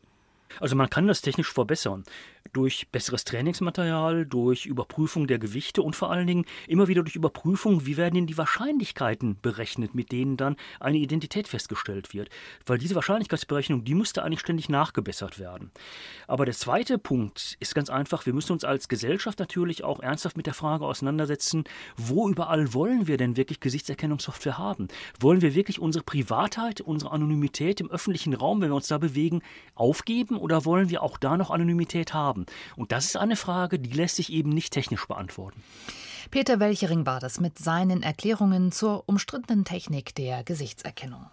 Also 0.61 0.77
man 0.77 0.91
kann 0.91 1.07
das 1.07 1.23
technisch 1.23 1.51
verbessern 1.53 2.05
durch 2.53 2.89
besseres 2.91 3.25
Trainingsmaterial, 3.25 4.27
durch 4.27 4.67
Überprüfung 4.67 5.27
der 5.27 5.39
Gewichte 5.39 5.83
und 5.83 5.97
vor 5.97 6.11
allen 6.11 6.27
Dingen 6.27 6.45
immer 6.69 6.89
wieder 6.89 7.03
durch 7.03 7.17
Überprüfung, 7.17 7.87
wie 7.87 7.97
werden 7.97 8.15
denn 8.15 8.27
die 8.27 8.37
Wahrscheinlichkeiten 8.37 9.39
berechnet, 9.41 9.95
mit 9.95 10.13
denen 10.13 10.37
dann 10.37 10.57
eine 10.79 10.99
Identität 10.99 11.49
festgestellt 11.49 12.13
wird. 12.13 12.29
Weil 12.67 12.79
diese 12.79 12.95
Wahrscheinlichkeitsberechnung, 12.95 13.85
die 13.85 13.95
müsste 13.95 14.23
eigentlich 14.23 14.41
ständig 14.41 14.69
nachgebessert 14.69 15.39
werden. 15.39 15.71
Aber 16.27 16.45
der 16.45 16.55
zweite 16.55 16.99
Punkt 16.99 17.57
ist 17.61 17.75
ganz 17.75 17.91
einfach, 17.91 18.27
wir 18.27 18.35
müssen 18.35 18.53
uns 18.53 18.65
als 18.65 18.89
Gesellschaft 18.89 19.39
natürlich 19.39 19.85
auch 19.85 20.01
ernsthaft 20.01 20.37
mit 20.37 20.47
der 20.47 20.55
Frage 20.55 20.85
auseinandersetzen, 20.85 21.65
wo 21.97 22.29
überall 22.29 22.75
wollen 22.75 23.07
wir 23.07 23.17
denn 23.17 23.37
wirklich 23.37 23.61
Gesichtserkennungssoftware 23.61 24.59
haben? 24.59 24.89
Wollen 25.21 25.43
wir 25.43 25.55
wirklich 25.55 25.79
unsere 25.79 26.05
Privatheit, 26.05 26.81
unsere 26.81 27.13
Anonymität 27.13 27.81
im 27.81 27.91
öffentlichen 27.91 28.35
Raum, 28.35 28.61
wenn 28.61 28.71
wir 28.71 28.77
uns 28.77 28.89
da 28.89 28.99
bewegen, 28.99 29.43
aufgeben 29.75 30.37
oder 30.37 30.65
wollen 30.65 30.91
wir 30.91 31.03
auch 31.03 31.17
da 31.17 31.37
noch 31.37 31.51
Anonymität 31.51 32.13
haben? 32.15 32.42
Und 32.77 32.93
das 32.93 33.07
ist 33.07 33.17
eine 33.17 33.37
Frage, 33.37 33.79
die 33.79 33.91
lässt 33.91 34.17
sich 34.17 34.33
eben 34.33 34.51
nicht 34.51 34.73
technisch 34.73 35.07
beantworten. 35.07 35.63
Peter 36.31 36.61
Welchering 36.61 37.05
war 37.05 37.21
das 37.21 37.41
mit 37.41 37.59
seinen 37.59 38.03
Erklärungen 38.03 38.73
zur 38.73 39.05
umstrittenen 39.07 39.65
Technik 39.65 40.15
der 40.15 40.45
Gesichtserkennung. 40.45 41.27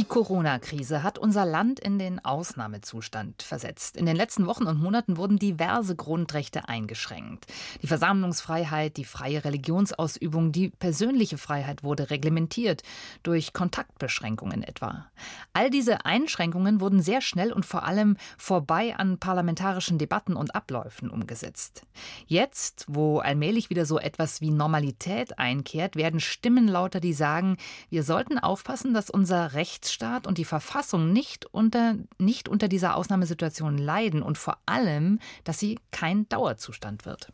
Die 0.00 0.06
Corona-Krise 0.06 1.02
hat 1.02 1.18
unser 1.18 1.44
Land 1.44 1.78
in 1.78 1.98
den 1.98 2.24
Ausnahmezustand 2.24 3.42
versetzt. 3.42 3.98
In 3.98 4.06
den 4.06 4.16
letzten 4.16 4.46
Wochen 4.46 4.64
und 4.64 4.80
Monaten 4.80 5.18
wurden 5.18 5.38
diverse 5.38 5.94
Grundrechte 5.94 6.70
eingeschränkt. 6.70 7.44
Die 7.82 7.86
Versammlungsfreiheit, 7.86 8.96
die 8.96 9.04
freie 9.04 9.44
Religionsausübung, 9.44 10.52
die 10.52 10.70
persönliche 10.70 11.36
Freiheit 11.36 11.84
wurde 11.84 12.08
reglementiert, 12.08 12.82
durch 13.22 13.52
Kontaktbeschränkungen 13.52 14.62
etwa. 14.62 15.04
All 15.52 15.68
diese 15.68 16.06
Einschränkungen 16.06 16.80
wurden 16.80 17.02
sehr 17.02 17.20
schnell 17.20 17.52
und 17.52 17.66
vor 17.66 17.82
allem 17.82 18.16
vorbei 18.38 18.96
an 18.96 19.18
parlamentarischen 19.18 19.98
Debatten 19.98 20.34
und 20.34 20.54
Abläufen 20.54 21.10
umgesetzt. 21.10 21.82
Jetzt, 22.26 22.86
wo 22.88 23.18
allmählich 23.18 23.68
wieder 23.68 23.84
so 23.84 23.98
etwas 23.98 24.40
wie 24.40 24.50
Normalität 24.50 25.38
einkehrt, 25.38 25.94
werden 25.94 26.20
Stimmen 26.20 26.68
lauter, 26.68 27.00
die 27.00 27.12
sagen, 27.12 27.58
wir 27.90 28.02
sollten 28.02 28.38
aufpassen, 28.38 28.94
dass 28.94 29.10
unser 29.10 29.52
Recht 29.52 29.89
Rechtsstaat 29.90 30.26
und 30.26 30.38
die 30.38 30.44
Verfassung 30.44 31.12
nicht 31.12 31.46
unter, 31.46 31.96
nicht 32.18 32.48
unter 32.48 32.68
dieser 32.68 32.96
Ausnahmesituation 32.96 33.76
leiden 33.76 34.22
und 34.22 34.38
vor 34.38 34.58
allem, 34.66 35.18
dass 35.44 35.58
sie 35.58 35.78
kein 35.90 36.28
Dauerzustand 36.28 37.06
wird. 37.06 37.32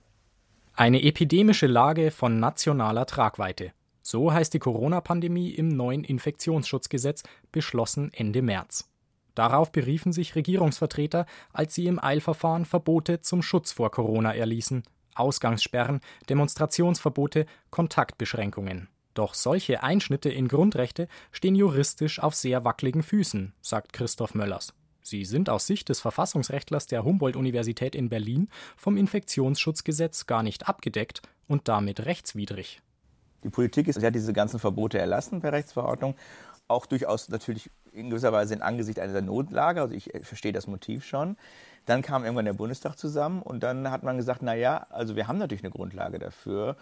Eine 0.74 1.02
epidemische 1.02 1.66
Lage 1.66 2.10
von 2.10 2.38
nationaler 2.40 3.06
Tragweite. 3.06 3.72
So 4.02 4.32
heißt 4.32 4.54
die 4.54 4.58
Corona-Pandemie 4.58 5.50
im 5.50 5.68
neuen 5.68 6.04
Infektionsschutzgesetz, 6.04 7.24
beschlossen 7.52 8.10
Ende 8.12 8.42
März. 8.42 8.88
Darauf 9.34 9.72
beriefen 9.72 10.12
sich 10.12 10.34
Regierungsvertreter, 10.34 11.26
als 11.52 11.74
sie 11.74 11.86
im 11.86 12.02
Eilverfahren 12.02 12.64
Verbote 12.64 13.20
zum 13.20 13.42
Schutz 13.42 13.72
vor 13.72 13.90
Corona 13.90 14.34
erließen. 14.34 14.82
Ausgangssperren, 15.14 16.00
Demonstrationsverbote, 16.28 17.46
Kontaktbeschränkungen. 17.70 18.88
Doch 19.16 19.32
solche 19.32 19.82
Einschnitte 19.82 20.28
in 20.28 20.46
Grundrechte 20.46 21.08
stehen 21.32 21.54
juristisch 21.54 22.22
auf 22.22 22.34
sehr 22.34 22.66
wackeligen 22.66 23.02
Füßen, 23.02 23.54
sagt 23.62 23.94
Christoph 23.94 24.34
Möllers. 24.34 24.74
Sie 25.00 25.24
sind 25.24 25.48
aus 25.48 25.66
Sicht 25.66 25.88
des 25.88 26.00
Verfassungsrechtlers 26.00 26.86
der 26.86 27.02
Humboldt-Universität 27.02 27.94
in 27.94 28.10
Berlin 28.10 28.50
vom 28.76 28.98
Infektionsschutzgesetz 28.98 30.26
gar 30.26 30.42
nicht 30.42 30.68
abgedeckt 30.68 31.22
und 31.48 31.66
damit 31.66 32.04
rechtswidrig. 32.04 32.82
Die 33.42 33.48
Politik 33.48 33.88
ist, 33.88 34.02
hat 34.02 34.14
diese 34.14 34.34
ganzen 34.34 34.60
Verbote 34.60 34.98
erlassen 34.98 35.40
per 35.40 35.52
Rechtsverordnung, 35.52 36.14
auch 36.68 36.84
durchaus 36.84 37.30
natürlich 37.30 37.70
in 37.92 38.10
gewisser 38.10 38.34
Weise 38.34 38.52
in 38.52 38.60
Angesicht 38.60 38.98
einer 38.98 39.22
Notlage. 39.22 39.80
Also 39.80 39.94
ich 39.94 40.10
verstehe 40.24 40.52
das 40.52 40.66
Motiv 40.66 41.06
schon. 41.06 41.38
Dann 41.86 42.02
kam 42.02 42.24
irgendwann 42.24 42.44
der 42.44 42.52
Bundestag 42.52 42.98
zusammen 42.98 43.40
und 43.40 43.62
dann 43.62 43.90
hat 43.90 44.02
man 44.02 44.18
gesagt, 44.18 44.42
na 44.42 44.54
ja, 44.54 44.86
also 44.90 45.16
wir 45.16 45.26
haben 45.26 45.38
natürlich 45.38 45.64
eine 45.64 45.70
Grundlage 45.70 46.18
dafür 46.18 46.76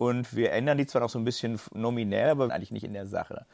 und 0.00 0.34
wir 0.34 0.52
ändern 0.52 0.78
die 0.78 0.86
zwar 0.86 1.02
noch 1.02 1.10
so 1.10 1.18
ein 1.18 1.26
bisschen 1.26 1.60
nominell, 1.74 2.30
aber 2.30 2.50
eigentlich 2.50 2.70
nicht 2.70 2.84
in 2.84 2.94
der 2.94 3.06
Sache. 3.06 3.44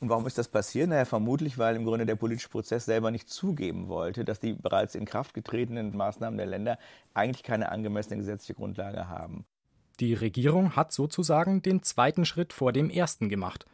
Und 0.00 0.08
warum 0.08 0.26
ist 0.26 0.36
das 0.36 0.48
passiert? 0.48 0.88
Naja, 0.88 1.04
vermutlich, 1.04 1.58
weil 1.58 1.76
im 1.76 1.84
Grunde 1.84 2.04
der 2.04 2.16
politische 2.16 2.48
Prozess 2.48 2.86
selber 2.86 3.12
nicht 3.12 3.30
zugeben 3.30 3.86
wollte, 3.86 4.24
dass 4.24 4.40
die 4.40 4.54
bereits 4.54 4.96
in 4.96 5.04
Kraft 5.04 5.32
getretenen 5.32 5.96
Maßnahmen 5.96 6.38
der 6.38 6.48
Länder 6.48 6.80
eigentlich 7.14 7.44
keine 7.44 7.70
angemessene 7.70 8.16
gesetzliche 8.16 8.54
Grundlage 8.54 9.08
haben. 9.08 9.46
Die 10.00 10.14
Regierung 10.14 10.74
hat 10.74 10.90
sozusagen 10.90 11.62
den 11.62 11.84
zweiten 11.84 12.24
Schritt 12.24 12.52
vor 12.52 12.72
dem 12.72 12.90
ersten 12.90 13.28
gemacht. 13.28 13.64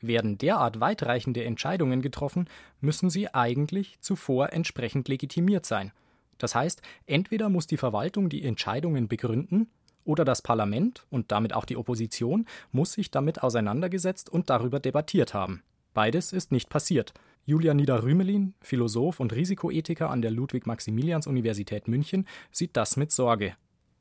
Werden 0.00 0.38
derart 0.38 0.80
weitreichende 0.80 1.44
Entscheidungen 1.44 2.02
getroffen, 2.02 2.48
müssen 2.80 3.10
sie 3.10 3.32
eigentlich 3.32 4.00
zuvor 4.00 4.52
entsprechend 4.52 5.06
legitimiert 5.06 5.66
sein. 5.66 5.92
Das 6.36 6.56
heißt, 6.56 6.82
entweder 7.06 7.48
muss 7.48 7.68
die 7.68 7.76
Verwaltung 7.76 8.28
die 8.28 8.42
Entscheidungen 8.42 9.06
begründen 9.06 9.70
oder 10.04 10.24
das 10.24 10.42
Parlament 10.42 11.06
und 11.10 11.32
damit 11.32 11.54
auch 11.54 11.64
die 11.64 11.76
Opposition 11.76 12.46
muss 12.72 12.92
sich 12.92 13.10
damit 13.10 13.42
auseinandergesetzt 13.42 14.30
und 14.30 14.50
darüber 14.50 14.80
debattiert 14.80 15.34
haben. 15.34 15.62
Beides 15.94 16.32
ist 16.32 16.52
nicht 16.52 16.68
passiert. 16.68 17.12
Julia 17.46 17.74
Nieder-Rümelin, 17.74 18.54
Philosoph 18.60 19.18
und 19.18 19.32
Risikoethiker 19.32 20.10
an 20.10 20.22
der 20.22 20.30
Ludwig-Maximilians-Universität 20.30 21.88
München, 21.88 22.28
sieht 22.52 22.76
das 22.76 22.96
mit 22.96 23.10
Sorge. 23.10 23.56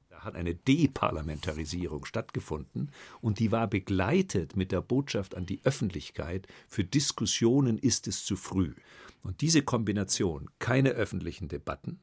Da 0.09 0.25
hat 0.25 0.35
eine 0.35 0.53
Deparlamentarisierung 0.53 2.05
stattgefunden 2.05 2.91
und 3.21 3.39
die 3.39 3.51
war 3.51 3.67
begleitet 3.67 4.55
mit 4.55 4.71
der 4.71 4.81
Botschaft 4.81 5.35
an 5.35 5.45
die 5.45 5.61
Öffentlichkeit, 5.63 6.47
für 6.67 6.83
Diskussionen 6.83 7.77
ist 7.77 8.07
es 8.07 8.25
zu 8.25 8.35
früh. 8.35 8.73
Und 9.23 9.41
diese 9.41 9.63
Kombination, 9.63 10.49
keine 10.59 10.91
öffentlichen 10.91 11.47
Debatten 11.47 11.99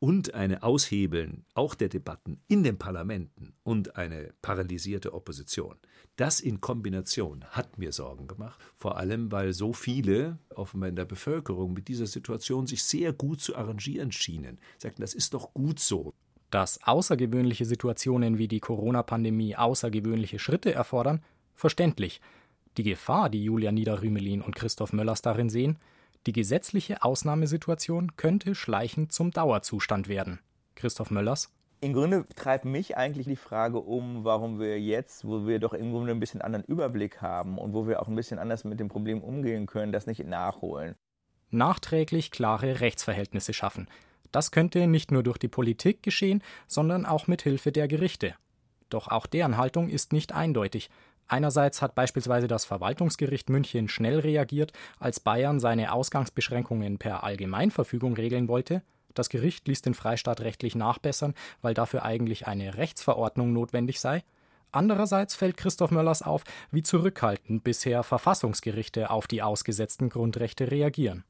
und 0.00 0.34
eine 0.34 0.62
Aushebeln 0.62 1.44
auch 1.54 1.74
der 1.74 1.90
Debatten 1.90 2.40
in 2.48 2.64
den 2.64 2.78
Parlamenten 2.78 3.52
und 3.62 3.96
eine 3.96 4.32
paralysierte 4.42 5.12
Opposition. 5.12 5.76
Das 6.16 6.40
in 6.40 6.60
Kombination 6.60 7.44
hat 7.50 7.78
mir 7.78 7.92
Sorgen 7.92 8.26
gemacht, 8.26 8.58
vor 8.76 8.96
allem 8.96 9.30
weil 9.30 9.52
so 9.52 9.72
viele 9.72 10.38
offenbar 10.54 10.88
in 10.88 10.96
der 10.96 11.04
Bevölkerung 11.04 11.74
mit 11.74 11.88
dieser 11.88 12.06
Situation 12.06 12.66
sich 12.66 12.82
sehr 12.82 13.12
gut 13.12 13.40
zu 13.40 13.54
arrangieren 13.54 14.10
schienen. 14.10 14.58
Sagten, 14.78 15.02
das 15.02 15.14
ist 15.14 15.34
doch 15.34 15.52
gut 15.52 15.78
so. 15.78 16.14
Dass 16.50 16.82
außergewöhnliche 16.82 17.64
Situationen 17.64 18.38
wie 18.38 18.48
die 18.48 18.60
Corona-Pandemie 18.60 19.54
außergewöhnliche 19.54 20.38
Schritte 20.38 20.72
erfordern, 20.72 21.22
verständlich. 21.54 22.20
Die 22.76 22.82
Gefahr, 22.84 23.28
die 23.28 23.44
Julia 23.44 23.70
Niederrümelin 23.70 24.40
und 24.40 24.56
Christoph 24.56 24.92
Möllers 24.92 25.22
darin 25.22 25.50
sehen, 25.50 25.78
die 26.26 26.32
gesetzliche 26.32 27.02
Ausnahmesituation 27.02 28.16
könnte 28.16 28.54
schleichend 28.54 29.12
zum 29.12 29.30
Dauerzustand 29.30 30.08
werden. 30.08 30.40
Christoph 30.74 31.10
Möllers. 31.10 31.50
Im 31.82 31.94
Grunde 31.94 32.26
treibt 32.36 32.66
mich 32.66 32.98
eigentlich 32.98 33.26
die 33.26 33.36
Frage 33.36 33.78
um, 33.78 34.22
warum 34.22 34.60
wir 34.60 34.78
jetzt, 34.78 35.24
wo 35.24 35.46
wir 35.46 35.58
doch 35.58 35.72
im 35.72 35.92
Grunde 35.92 36.12
ein 36.12 36.20
bisschen 36.20 36.42
anderen 36.42 36.64
Überblick 36.66 37.22
haben 37.22 37.56
und 37.56 37.72
wo 37.72 37.88
wir 37.88 38.02
auch 38.02 38.08
ein 38.08 38.16
bisschen 38.16 38.38
anders 38.38 38.64
mit 38.64 38.80
dem 38.80 38.88
Problem 38.88 39.22
umgehen 39.22 39.64
können, 39.66 39.90
das 39.90 40.06
nicht 40.06 40.22
nachholen. 40.26 40.94
Nachträglich 41.48 42.30
klare 42.30 42.80
Rechtsverhältnisse 42.80 43.54
schaffen. 43.54 43.88
Das 44.30 44.50
könnte 44.50 44.86
nicht 44.86 45.10
nur 45.10 45.22
durch 45.22 45.38
die 45.38 45.48
Politik 45.48 46.02
geschehen, 46.02 46.42
sondern 46.66 47.06
auch 47.06 47.28
mit 47.28 47.42
Hilfe 47.42 47.72
der 47.72 47.88
Gerichte. 47.88 48.34
Doch 48.90 49.08
auch 49.08 49.26
deren 49.26 49.56
Haltung 49.56 49.88
ist 49.88 50.12
nicht 50.12 50.32
eindeutig. 50.32 50.90
Einerseits 51.30 51.80
hat 51.80 51.94
beispielsweise 51.94 52.48
das 52.48 52.64
Verwaltungsgericht 52.64 53.50
München 53.50 53.88
schnell 53.88 54.18
reagiert, 54.18 54.72
als 54.98 55.20
Bayern 55.20 55.60
seine 55.60 55.92
Ausgangsbeschränkungen 55.92 56.98
per 56.98 57.22
Allgemeinverfügung 57.22 58.14
regeln 58.14 58.48
wollte. 58.48 58.82
Das 59.14 59.28
Gericht 59.28 59.68
ließ 59.68 59.80
den 59.82 59.94
Freistaat 59.94 60.40
rechtlich 60.40 60.74
nachbessern, 60.74 61.34
weil 61.62 61.72
dafür 61.72 62.04
eigentlich 62.04 62.48
eine 62.48 62.76
Rechtsverordnung 62.76 63.52
notwendig 63.52 64.00
sei. 64.00 64.24
Andererseits 64.72 65.36
fällt 65.36 65.56
Christoph 65.56 65.92
Möllers 65.92 66.22
auf, 66.22 66.42
wie 66.72 66.82
zurückhaltend 66.82 67.62
bisher 67.62 68.02
Verfassungsgerichte 68.02 69.10
auf 69.10 69.28
die 69.28 69.42
ausgesetzten 69.42 70.08
Grundrechte 70.08 70.72
reagieren. 70.72 71.22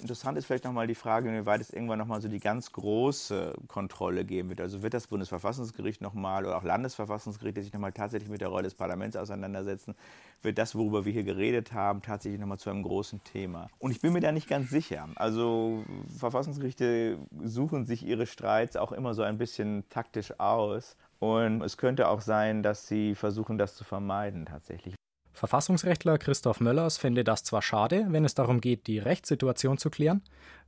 Interessant 0.00 0.38
ist 0.38 0.46
vielleicht 0.46 0.64
nochmal 0.64 0.86
die 0.86 0.94
Frage, 0.94 1.28
inwieweit 1.28 1.60
es 1.60 1.70
irgendwann 1.70 1.98
nochmal 1.98 2.20
so 2.20 2.28
die 2.28 2.38
ganz 2.38 2.72
große 2.72 3.54
Kontrolle 3.66 4.24
geben 4.24 4.48
wird. 4.48 4.60
Also 4.60 4.82
wird 4.82 4.94
das 4.94 5.08
Bundesverfassungsgericht 5.08 6.00
nochmal 6.00 6.46
oder 6.46 6.56
auch 6.56 6.62
Landesverfassungsgerichte 6.62 7.62
sich 7.64 7.72
nochmal 7.72 7.92
tatsächlich 7.92 8.30
mit 8.30 8.40
der 8.40 8.48
Rolle 8.48 8.64
des 8.64 8.76
Parlaments 8.76 9.16
auseinandersetzen? 9.16 9.96
Wird 10.40 10.56
das, 10.56 10.76
worüber 10.76 11.04
wir 11.04 11.12
hier 11.12 11.24
geredet 11.24 11.72
haben, 11.72 12.00
tatsächlich 12.00 12.40
nochmal 12.40 12.58
zu 12.58 12.70
einem 12.70 12.84
großen 12.84 13.24
Thema? 13.24 13.68
Und 13.80 13.90
ich 13.90 14.00
bin 14.00 14.12
mir 14.12 14.20
da 14.20 14.30
nicht 14.30 14.48
ganz 14.48 14.70
sicher. 14.70 15.08
Also 15.16 15.82
Verfassungsgerichte 16.16 17.18
suchen 17.42 17.84
sich 17.84 18.06
ihre 18.06 18.28
Streits 18.28 18.76
auch 18.76 18.92
immer 18.92 19.14
so 19.14 19.22
ein 19.22 19.36
bisschen 19.36 19.88
taktisch 19.88 20.38
aus. 20.38 20.96
Und 21.18 21.62
es 21.62 21.76
könnte 21.76 22.06
auch 22.06 22.20
sein, 22.20 22.62
dass 22.62 22.86
sie 22.86 23.16
versuchen, 23.16 23.58
das 23.58 23.74
zu 23.74 23.82
vermeiden 23.82 24.46
tatsächlich. 24.46 24.97
Verfassungsrechtler 25.38 26.18
Christoph 26.18 26.58
Möllers 26.58 26.98
fände 26.98 27.22
das 27.22 27.44
zwar 27.44 27.62
schade, 27.62 28.06
wenn 28.08 28.24
es 28.24 28.34
darum 28.34 28.60
geht, 28.60 28.88
die 28.88 28.98
Rechtssituation 28.98 29.78
zu 29.78 29.88
klären, 29.88 30.20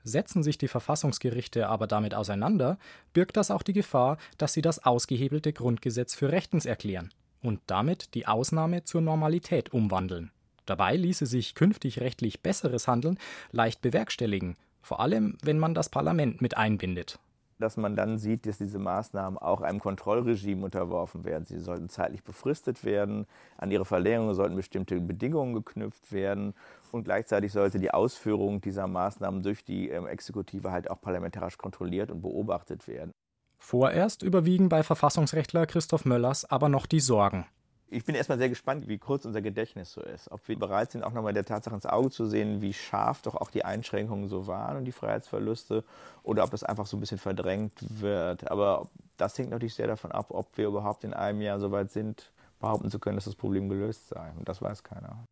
setzen 0.05 0.45
sich 0.45 0.59
die 0.59 0.69
Verfassungsgerichte 0.69 1.69
aber 1.69 1.89
damit 1.89 2.15
auseinander, 2.15 2.79
birgt 3.13 3.37
das 3.37 3.51
auch 3.51 3.65
die 3.65 3.73
Gefahr, 3.73 4.17
dass 4.39 4.53
sie 4.53 4.63
das 4.63 4.85
ausgehebelte 4.85 5.53
Grundgesetz 5.53 6.15
für 6.15 6.31
rechtens 6.31 6.67
erklären 6.67 7.11
und 7.43 7.61
damit 7.67 8.15
die 8.15 8.29
Ausnahme 8.29 8.85
zur 8.85 9.01
Normalität 9.01 9.73
umwandeln. 9.73 10.31
Dabei 10.67 10.95
ließe 10.95 11.27
sich 11.27 11.57
künftig 11.57 11.99
rechtlich 11.99 12.41
besseres 12.41 12.87
Handeln 12.87 13.19
leicht 13.51 13.83
bewerkstelligen, 13.83 14.57
vor 14.83 15.01
allem 15.01 15.37
wenn 15.43 15.59
man 15.59 15.75
das 15.75 15.89
Parlament 15.89 16.43
mit 16.43 16.57
einbindet 16.57 17.19
dass 17.61 17.77
man 17.77 17.97
dann 17.97 18.19
sieht, 18.19 18.47
dass 18.47 18.59
diese 18.59 18.79
Maßnahmen 18.79 19.39
auch 19.39 19.61
einem 19.61 19.81
Kontrollregime 19.81 20.65
unterworfen 20.65 21.25
werden. 21.25 21.45
Sie 21.45 21.59
sollten 21.59 21.89
zeitlich 21.89 22.25
befristet 22.25 22.85
werden, 22.85 23.27
an 23.59 23.71
ihre 23.71 23.85
Verlängerung 23.85 24.35
sollten 24.35 24.57
bestimmte 24.57 25.01
Bedingungen 25.01 25.55
geknüpft 25.55 26.13
werden 26.13 26.55
und 26.93 27.05
gleichzeitig 27.05 27.53
sollte 27.53 27.79
die 27.79 27.93
Ausführung 27.93 28.61
dieser 28.61 28.87
Maßnahmen 28.87 29.43
durch 29.43 29.65
die 29.65 29.89
ähm, 29.89 30.07
Exekutive 30.07 30.71
halt 30.71 30.91
auch 30.91 31.01
parlamentarisch 31.01 31.59
kontrolliert 31.59 32.11
und 32.11 32.23
beobachtet 32.23 32.89
werden. 32.89 33.13
Vorerst 33.59 34.23
überwiegen 34.23 34.69
bei 34.69 34.83
Verfassungsrechtler 34.83 35.67
Christoph 35.67 36.05
Möllers 36.05 36.51
aber 36.51 36.69
noch 36.69 36.87
die 36.87 37.01
Sorgen. 37.01 37.47
Ich 37.93 38.05
bin 38.05 38.15
erstmal 38.15 38.39
sehr 38.39 38.49
gespannt, 38.49 38.87
wie 38.87 38.99
kurz 38.99 39.25
unser 39.25 39.43
Gedächtnis 39.43 39.93
so 39.93 40.01
ist. 40.01 40.31
Ob 40.31 40.47
wir 40.47 40.57
bereit 40.57 40.93
sind, 40.93 41.03
auch 41.03 41.13
nochmal 41.13 41.33
der 41.33 41.45
Tatsache 41.45 41.75
ins 41.75 41.87
Auge 41.87 42.11
zu 42.11 42.27
sehen, 42.27 42.63
wie 42.63 42.73
scharf 42.73 43.23
doch 43.23 43.35
auch 43.35 43.51
die 43.51 43.65
Einschränkungen 43.65 44.29
so 44.29 44.47
waren 44.47 44.77
und 44.77 44.85
die 44.85 44.93
Freiheitsverluste, 44.93 45.83
oder 46.23 46.45
ob 46.45 46.53
das 46.53 46.63
einfach 46.63 46.87
so 46.87 46.97
ein 46.97 47.01
bisschen 47.01 47.19
verdrängt 47.19 47.73
wird. 48.01 48.49
Aber 48.49 48.89
das 49.17 49.37
hängt 49.37 49.51
natürlich 49.51 49.75
sehr 49.75 49.89
davon 49.89 50.13
ab, 50.13 50.27
ob 50.31 50.57
wir 50.57 50.69
überhaupt 50.69 51.03
in 51.03 51.15
einem 51.15 51.41
Jahr 51.41 51.59
so 51.59 51.73
weit 51.73 51.91
sind, 51.91 52.31
behaupten 52.61 52.91
zu 52.91 53.01
können, 53.01 53.17
dass 53.17 53.25
das 53.25 53.35
Problem 53.35 53.69
gelöst 53.69 54.09
sei. 54.09 54.31
Und 54.39 54.49
das 54.49 54.63
weiß 54.63 54.85
keiner. 54.85 55.27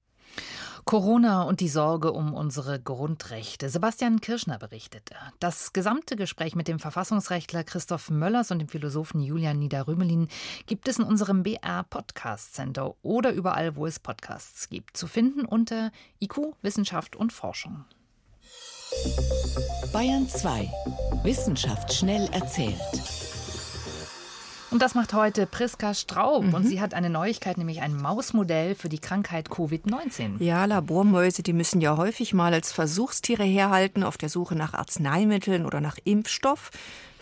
Corona 0.88 1.42
und 1.42 1.60
die 1.60 1.68
Sorge 1.68 2.12
um 2.12 2.32
unsere 2.32 2.80
Grundrechte. 2.80 3.68
Sebastian 3.68 4.22
Kirschner 4.22 4.56
berichtete. 4.56 5.14
Das 5.38 5.74
gesamte 5.74 6.16
Gespräch 6.16 6.54
mit 6.54 6.66
dem 6.66 6.78
Verfassungsrechtler 6.78 7.62
Christoph 7.62 8.08
Möllers 8.08 8.50
und 8.50 8.60
dem 8.60 8.68
Philosophen 8.68 9.20
Julian 9.20 9.58
Niederrümelin 9.58 10.28
gibt 10.64 10.88
es 10.88 10.98
in 10.98 11.04
unserem 11.04 11.42
BR 11.42 11.84
Podcast 11.90 12.54
Center 12.54 12.94
oder 13.02 13.32
überall, 13.32 13.76
wo 13.76 13.84
es 13.84 14.00
Podcasts 14.00 14.70
gibt. 14.70 14.96
Zu 14.96 15.06
finden 15.06 15.44
unter 15.44 15.92
IQ, 16.22 16.54
Wissenschaft 16.62 17.16
und 17.16 17.34
Forschung. 17.34 17.84
Bayern 19.92 20.26
2. 20.26 20.70
Wissenschaft 21.22 21.92
schnell 21.92 22.30
erzählt. 22.32 22.80
Und 24.70 24.82
das 24.82 24.94
macht 24.94 25.14
heute 25.14 25.46
Priska 25.46 25.94
Straub. 25.94 26.44
Mhm. 26.44 26.54
Und 26.54 26.64
sie 26.66 26.80
hat 26.80 26.92
eine 26.92 27.08
Neuigkeit, 27.08 27.56
nämlich 27.56 27.80
ein 27.80 27.96
Mausmodell 27.96 28.74
für 28.74 28.88
die 28.88 28.98
Krankheit 28.98 29.48
Covid-19. 29.48 30.42
Ja, 30.42 30.64
Labormäuse, 30.66 31.42
die 31.42 31.54
müssen 31.54 31.80
ja 31.80 31.96
häufig 31.96 32.34
mal 32.34 32.52
als 32.52 32.72
Versuchstiere 32.72 33.44
herhalten 33.44 34.02
auf 34.02 34.18
der 34.18 34.28
Suche 34.28 34.54
nach 34.54 34.74
Arzneimitteln 34.74 35.64
oder 35.64 35.80
nach 35.80 35.96
Impfstoff. 36.04 36.70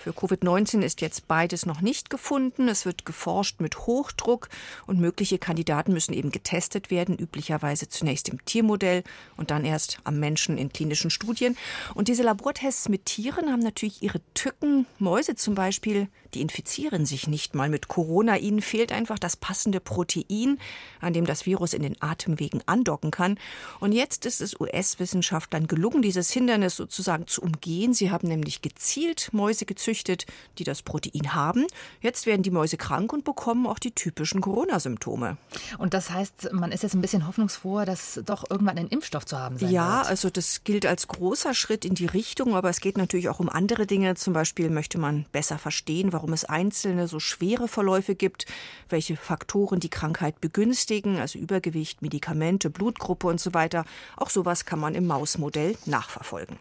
Für 0.06 0.12
Covid-19 0.12 0.82
ist 0.82 1.00
jetzt 1.00 1.26
beides 1.26 1.66
noch 1.66 1.80
nicht 1.80 2.10
gefunden. 2.10 2.68
Es 2.68 2.86
wird 2.86 3.04
geforscht 3.04 3.60
mit 3.60 3.88
Hochdruck 3.88 4.48
und 4.86 5.00
mögliche 5.00 5.36
Kandidaten 5.36 5.92
müssen 5.92 6.12
eben 6.12 6.30
getestet 6.30 6.92
werden, 6.92 7.18
üblicherweise 7.18 7.88
zunächst 7.88 8.28
im 8.28 8.44
Tiermodell 8.44 9.02
und 9.36 9.50
dann 9.50 9.64
erst 9.64 9.98
am 10.04 10.20
Menschen 10.20 10.58
in 10.58 10.72
klinischen 10.72 11.10
Studien. 11.10 11.56
Und 11.94 12.06
diese 12.06 12.22
Labortests 12.22 12.88
mit 12.88 13.06
Tieren 13.06 13.50
haben 13.50 13.64
natürlich 13.64 14.00
ihre 14.00 14.20
Tücken. 14.34 14.86
Mäuse 15.00 15.34
zum 15.34 15.56
Beispiel, 15.56 16.06
die 16.34 16.40
infizieren 16.40 17.04
sich 17.04 17.26
nicht 17.26 17.56
mal 17.56 17.68
mit 17.68 17.88
Corona. 17.88 18.36
Ihnen 18.36 18.62
fehlt 18.62 18.92
einfach 18.92 19.18
das 19.18 19.36
passende 19.36 19.80
Protein, 19.80 20.60
an 21.00 21.14
dem 21.14 21.26
das 21.26 21.46
Virus 21.46 21.75
in 21.75 21.82
den 21.82 22.00
Atemwegen 22.00 22.62
andocken 22.66 23.10
kann. 23.10 23.40
Und 23.80 23.90
jetzt 23.90 24.25
ist 24.25 24.40
es 24.40 24.60
US-Wissenschaftlern 24.60 25.66
gelungen, 25.66 26.02
dieses 26.02 26.30
Hindernis 26.30 26.76
sozusagen 26.76 27.26
zu 27.26 27.42
umgehen. 27.42 27.92
Sie 27.92 28.12
haben 28.12 28.28
nämlich 28.28 28.62
gezielt 28.62 29.30
Mäuse 29.32 29.66
gezüchtet 29.66 29.95
gezüchtet, 29.96 30.26
die 30.58 30.64
das 30.64 30.82
Protein 30.82 31.34
haben. 31.34 31.66
Jetzt 32.00 32.26
werden 32.26 32.42
die 32.42 32.50
Mäuse 32.50 32.76
krank 32.76 33.12
und 33.12 33.24
bekommen 33.24 33.66
auch 33.66 33.78
die 33.78 33.92
typischen 33.92 34.40
Corona-Symptome. 34.40 35.36
Und 35.78 35.94
das 35.94 36.10
heißt, 36.10 36.52
man 36.52 36.72
ist 36.72 36.82
jetzt 36.82 36.94
ein 36.94 37.00
bisschen 37.00 37.26
hoffnungsfroh, 37.26 37.84
dass 37.84 38.20
doch 38.24 38.44
irgendwann 38.50 38.78
ein 38.78 38.88
Impfstoff 38.88 39.24
zu 39.24 39.38
haben 39.38 39.58
sein 39.58 39.70
ja, 39.70 39.96
wird. 39.96 40.04
Ja, 40.04 40.08
also 40.08 40.30
das 40.30 40.64
gilt 40.64 40.86
als 40.86 41.08
großer 41.08 41.54
Schritt 41.54 41.84
in 41.84 41.94
die 41.94 42.06
Richtung, 42.06 42.54
aber 42.54 42.68
es 42.68 42.80
geht 42.80 42.98
natürlich 42.98 43.28
auch 43.28 43.40
um 43.40 43.48
andere 43.48 43.86
Dinge. 43.86 44.14
Zum 44.14 44.34
Beispiel 44.34 44.70
möchte 44.70 44.98
man 44.98 45.24
besser 45.32 45.58
verstehen, 45.58 46.12
warum 46.12 46.32
es 46.32 46.44
einzelne 46.44 47.08
so 47.08 47.18
schwere 47.18 47.68
Verläufe 47.68 48.14
gibt, 48.14 48.46
welche 48.88 49.16
Faktoren 49.16 49.80
die 49.80 49.90
Krankheit 49.90 50.40
begünstigen, 50.40 51.18
also 51.18 51.38
Übergewicht, 51.38 52.02
Medikamente, 52.02 52.70
Blutgruppe 52.70 53.26
und 53.26 53.40
so 53.40 53.54
weiter. 53.54 53.84
Auch 54.16 54.30
sowas 54.30 54.64
kann 54.64 54.78
man 54.78 54.94
im 54.94 55.06
Mausmodell 55.06 55.76
nachverfolgen. 55.86 56.58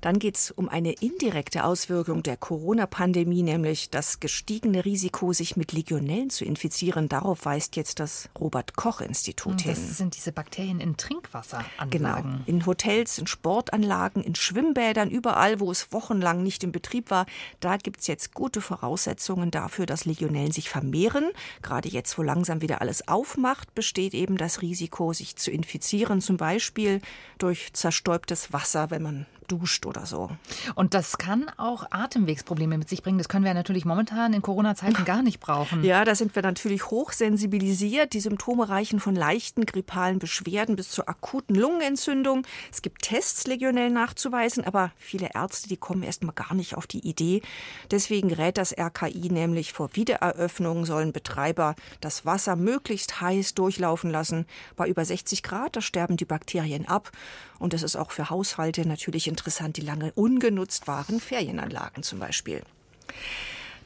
Dann 0.00 0.18
geht 0.18 0.36
es 0.36 0.50
um 0.50 0.68
eine 0.68 0.92
indirekte 0.92 1.64
Auswirkung 1.64 2.22
der 2.22 2.36
Corona-Pandemie, 2.36 3.42
nämlich 3.42 3.90
das 3.90 4.20
gestiegene 4.20 4.84
Risiko, 4.84 5.32
sich 5.32 5.56
mit 5.56 5.72
Legionellen 5.72 6.30
zu 6.30 6.44
infizieren. 6.44 7.08
Darauf 7.08 7.44
weist 7.44 7.76
jetzt 7.76 8.00
das 8.00 8.28
Robert-Koch-Institut 8.38 9.62
hin. 9.62 9.74
Das 9.74 9.96
sind 9.98 10.16
diese 10.16 10.32
Bakterien 10.32 10.80
in 10.80 10.96
Trinkwasseranlagen. 10.96 11.90
Genau. 11.90 12.22
In 12.46 12.66
Hotels, 12.66 13.18
in 13.18 13.26
Sportanlagen, 13.26 14.22
in 14.22 14.34
Schwimmbädern, 14.34 15.10
überall, 15.10 15.60
wo 15.60 15.70
es 15.70 15.92
wochenlang 15.92 16.42
nicht 16.42 16.64
in 16.64 16.72
Betrieb 16.72 17.10
war. 17.10 17.26
Da 17.60 17.76
gibt 17.76 18.00
es 18.00 18.06
jetzt 18.06 18.34
gute 18.34 18.60
Voraussetzungen 18.60 19.50
dafür, 19.50 19.86
dass 19.86 20.04
Legionellen 20.04 20.52
sich 20.52 20.68
vermehren. 20.68 21.30
Gerade 21.62 21.88
jetzt, 21.88 22.18
wo 22.18 22.22
langsam 22.22 22.60
wieder 22.60 22.80
alles 22.80 23.08
aufmacht, 23.08 23.74
besteht 23.74 24.14
eben 24.14 24.36
das 24.36 24.62
Risiko, 24.62 25.12
sich 25.12 25.36
zu 25.36 25.50
infizieren, 25.50 26.20
zum 26.20 26.36
Beispiel 26.36 27.00
durch 27.38 27.72
zerstäubtes 27.72 28.52
Wasser, 28.52 28.90
wenn 28.90 29.02
man 29.02 29.26
duscht 29.46 29.86
oder 29.86 30.06
so. 30.06 30.30
Und 30.74 30.94
das 30.94 31.18
kann 31.18 31.50
auch 31.56 31.86
Atemwegsprobleme 31.90 32.78
mit 32.78 32.88
sich 32.88 33.02
bringen. 33.02 33.18
Das 33.18 33.28
können 33.28 33.44
wir 33.44 33.54
natürlich 33.54 33.84
momentan 33.84 34.32
in 34.32 34.42
Corona-Zeiten 34.42 35.04
gar 35.04 35.22
nicht 35.22 35.40
brauchen. 35.40 35.84
Ja, 35.84 36.04
da 36.04 36.14
sind 36.14 36.34
wir 36.34 36.42
natürlich 36.42 36.90
hochsensibilisiert. 36.90 38.12
Die 38.12 38.20
Symptome 38.20 38.68
reichen 38.68 39.00
von 39.00 39.14
leichten 39.14 39.66
grippalen 39.66 40.18
Beschwerden 40.18 40.76
bis 40.76 40.90
zur 40.90 41.08
akuten 41.08 41.54
Lungenentzündung. 41.54 42.46
Es 42.70 42.82
gibt 42.82 43.02
Tests, 43.02 43.46
legionell 43.46 43.90
nachzuweisen, 43.90 44.64
aber 44.64 44.92
viele 44.96 45.30
Ärzte, 45.34 45.68
die 45.68 45.76
kommen 45.76 46.02
erst 46.02 46.24
mal 46.24 46.32
gar 46.32 46.54
nicht 46.54 46.76
auf 46.76 46.86
die 46.86 47.06
Idee. 47.06 47.42
Deswegen 47.90 48.32
rät 48.32 48.58
das 48.58 48.76
RKI 48.76 49.30
nämlich 49.30 49.72
vor 49.72 49.90
Wiedereröffnung 49.94 50.86
sollen 50.86 51.12
Betreiber 51.12 51.74
das 52.00 52.24
Wasser 52.24 52.56
möglichst 52.56 53.20
heiß 53.20 53.54
durchlaufen 53.54 54.10
lassen. 54.10 54.46
Bei 54.76 54.88
über 54.88 55.04
60 55.04 55.42
Grad, 55.42 55.76
da 55.76 55.80
sterben 55.80 56.16
die 56.16 56.24
Bakterien 56.24 56.86
ab. 56.86 57.10
Und 57.58 57.72
das 57.72 57.82
ist 57.82 57.96
auch 57.96 58.10
für 58.10 58.30
Haushalte 58.30 58.86
natürlich 58.86 59.28
interessant, 59.36 59.76
die 59.76 59.82
lange 59.82 60.12
ungenutzt 60.14 60.86
waren, 60.88 61.20
Ferienanlagen 61.20 62.02
zum 62.02 62.18
Beispiel. 62.18 62.62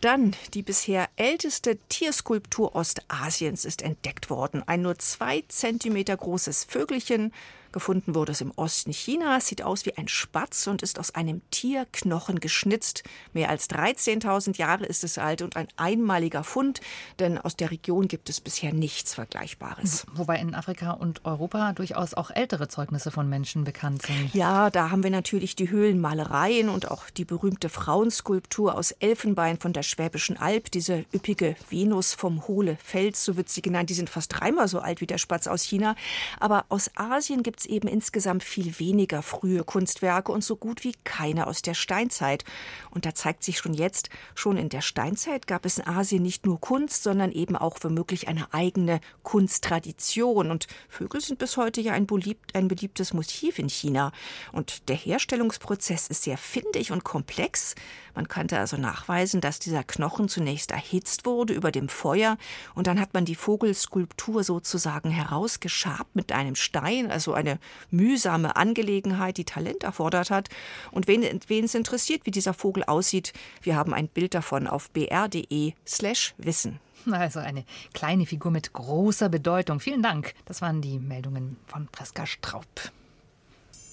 Dann 0.01 0.35
die 0.55 0.63
bisher 0.63 1.09
älteste 1.17 1.77
Tierskulptur 1.89 2.75
Ostasiens 2.75 3.65
ist 3.65 3.83
entdeckt 3.83 4.31
worden. 4.31 4.63
Ein 4.67 4.83
nur 4.83 4.99
zwei 4.99 5.43
Zentimeter 5.49 6.17
großes 6.17 6.65
Vögelchen 6.65 7.33
Gefunden 7.73 8.15
wurde 8.15 8.33
es 8.33 8.41
im 8.41 8.53
Osten 8.57 8.93
Chinas, 8.93 9.47
sieht 9.47 9.63
aus 9.63 9.87
wie 9.87 9.97
ein 9.97 10.09
Spatz 10.09 10.67
und 10.67 10.83
ist 10.83 10.99
aus 10.99 11.15
einem 11.15 11.41
Tierknochen 11.51 12.41
geschnitzt. 12.41 13.05
Mehr 13.33 13.49
als 13.49 13.71
13.000 13.71 14.59
Jahre 14.59 14.87
ist 14.87 15.05
es 15.05 15.19
alt 15.19 15.43
und 15.43 15.57
ein 15.57 15.69
einmaliger 15.77 16.45
Fund, 16.45 16.81
denn 17.19 17.39
aus 17.39 17.57
der 17.57 17.71
Region 17.71 18.09
gibt 18.09 18.29
es 18.29 18.41
bisher 18.41 18.73
nichts 18.73 19.15
Vergleichbares. 19.15 20.07
Wobei 20.13 20.37
in 20.37 20.55
Afrika 20.55 20.93
und 20.93 21.25
Europa 21.25 21.73
durchaus 21.73 22.15
auch 22.15 22.31
ältere 22.31 22.69
Zeugnisse 22.69 23.11
von 23.11 23.29
Menschen 23.29 23.65
bekannt 23.65 24.03
sind. 24.03 24.35
Ja, 24.35 24.71
da 24.71 24.91
haben 24.91 25.03
wir 25.03 25.11
natürlich 25.11 25.55
die 25.57 25.71
Höhlenmalereien 25.71 26.69
und 26.69 26.91
auch 26.91 27.09
die 27.11 27.25
berühmte 27.25 27.69
Frauenskulptur 27.69 28.75
aus 28.75 28.91
Elfenbein 28.93 29.59
von 29.59 29.73
der 29.73 29.83
Schwäbischen 29.83 30.37
Alb, 30.37 30.71
diese 30.71 31.05
üppige 31.15 31.57
Venus 31.69 32.15
vom 32.15 32.47
Hohle 32.49 32.77
Fels, 32.83 33.25
so 33.25 33.37
wird 33.37 33.49
sie 33.49 33.63
genannt. 33.63 33.91
Die 33.91 33.95
sind 33.95 34.11
fast 34.11 34.33
dreimal 34.35 34.69
so 34.69 34.81
alt 34.81 35.01
wie 35.01 35.07
der 35.07 35.19
Spatz 35.19 35.47
aus 35.47 35.63
China. 35.63 35.95
Aber 36.39 36.65
aus 36.69 36.91
Asien 36.97 37.43
gibt 37.43 37.60
es 37.61 37.67
eben 37.67 37.89
insgesamt 37.89 38.43
viel 38.43 38.79
weniger 38.79 39.23
frühe 39.23 39.65
Kunstwerke 39.65 40.33
und 40.33 40.43
so 40.43 40.57
gut 40.57 40.85
wie 40.85 40.95
keine 41.05 41.47
aus 41.47 41.63
der 41.63 41.75
Steinzeit. 41.75 42.45
Und 42.91 43.07
da 43.07 43.15
zeigt 43.15 43.45
sich 43.45 43.59
schon 43.59 43.75
jetzt, 43.75 44.11
schon 44.35 44.57
in 44.57 44.69
der 44.69 44.81
Steinzeit 44.81 45.47
gab 45.47 45.65
es 45.67 45.79
in 45.79 45.87
Asien 45.87 46.23
nicht 46.23 46.47
nur 46.47 46.61
Kunst, 46.61 47.03
sondern 47.03 47.33
eben 47.33 47.57
auch 47.57 47.79
womöglich 47.83 48.29
eine 48.29 48.53
eigene 48.53 49.01
Kunsttradition. 49.23 50.51
Und 50.51 50.67
Vögel 50.89 51.21
sind 51.21 51.39
bis 51.39 51.57
heute 51.57 51.81
ja 51.81 51.93
ein, 51.93 52.07
beliebt, 52.07 52.55
ein 52.55 52.69
beliebtes 52.69 53.13
Motiv 53.13 53.59
in 53.59 53.69
China. 53.69 54.13
Und 54.53 54.89
der 54.89 54.97
Herstellungsprozess 54.97 56.09
ist 56.09 56.25
sehr 56.25 56.39
findig 56.39 56.93
und 56.93 57.05
komplex. 57.05 57.75
Man 58.15 58.29
konnte 58.29 58.59
also 58.59 58.77
nachweisen, 58.77 59.41
dass 59.41 59.59
dieser 59.59 59.85
Knochen 59.85 60.29
zunächst 60.29 60.71
erhitzt 60.71 61.27
wurde 61.27 61.53
über 61.53 61.71
dem 61.71 61.89
Feuer 61.89 62.37
und 62.75 62.87
dann 62.87 63.01
hat 63.01 63.15
man 63.15 63.25
die 63.25 63.35
Vogelskulptur 63.35 64.45
sozusagen 64.45 65.11
herausgeschabt 65.11 66.15
mit 66.15 66.33
einem 66.33 66.55
Stein, 66.55 67.11
also 67.11 67.35
eine 67.35 67.50
mühsame 67.91 68.57
Angelegenheit, 68.57 69.37
die 69.37 69.45
Talent 69.45 69.83
erfordert 69.83 70.31
hat. 70.31 70.49
Und 70.91 71.09
wen, 71.09 71.25
wen 71.47 71.65
es 71.65 71.75
interessiert, 71.75 72.27
wie 72.27 72.31
dieser 72.31 72.55
Vogel 72.55 72.85
aussieht, 72.85 73.33
wir 73.63 73.77
haben 73.77 73.95
ein 73.95 74.09
Bild 74.09 74.35
davon 74.35 74.67
auf 74.67 74.91
br.de 74.91 75.73
slash 75.87 76.35
wissen. 76.39 76.81
Also 77.11 77.39
eine 77.41 77.65
kleine 77.95 78.27
Figur 78.27 78.51
mit 78.51 78.73
großer 78.73 79.29
Bedeutung. 79.29 79.81
Vielen 79.81 80.03
Dank. 80.03 80.35
Das 80.45 80.61
waren 80.61 80.83
die 80.83 80.99
Meldungen 80.99 81.57
von 81.67 81.89
Preska 81.89 82.27
Straub. 82.27 82.67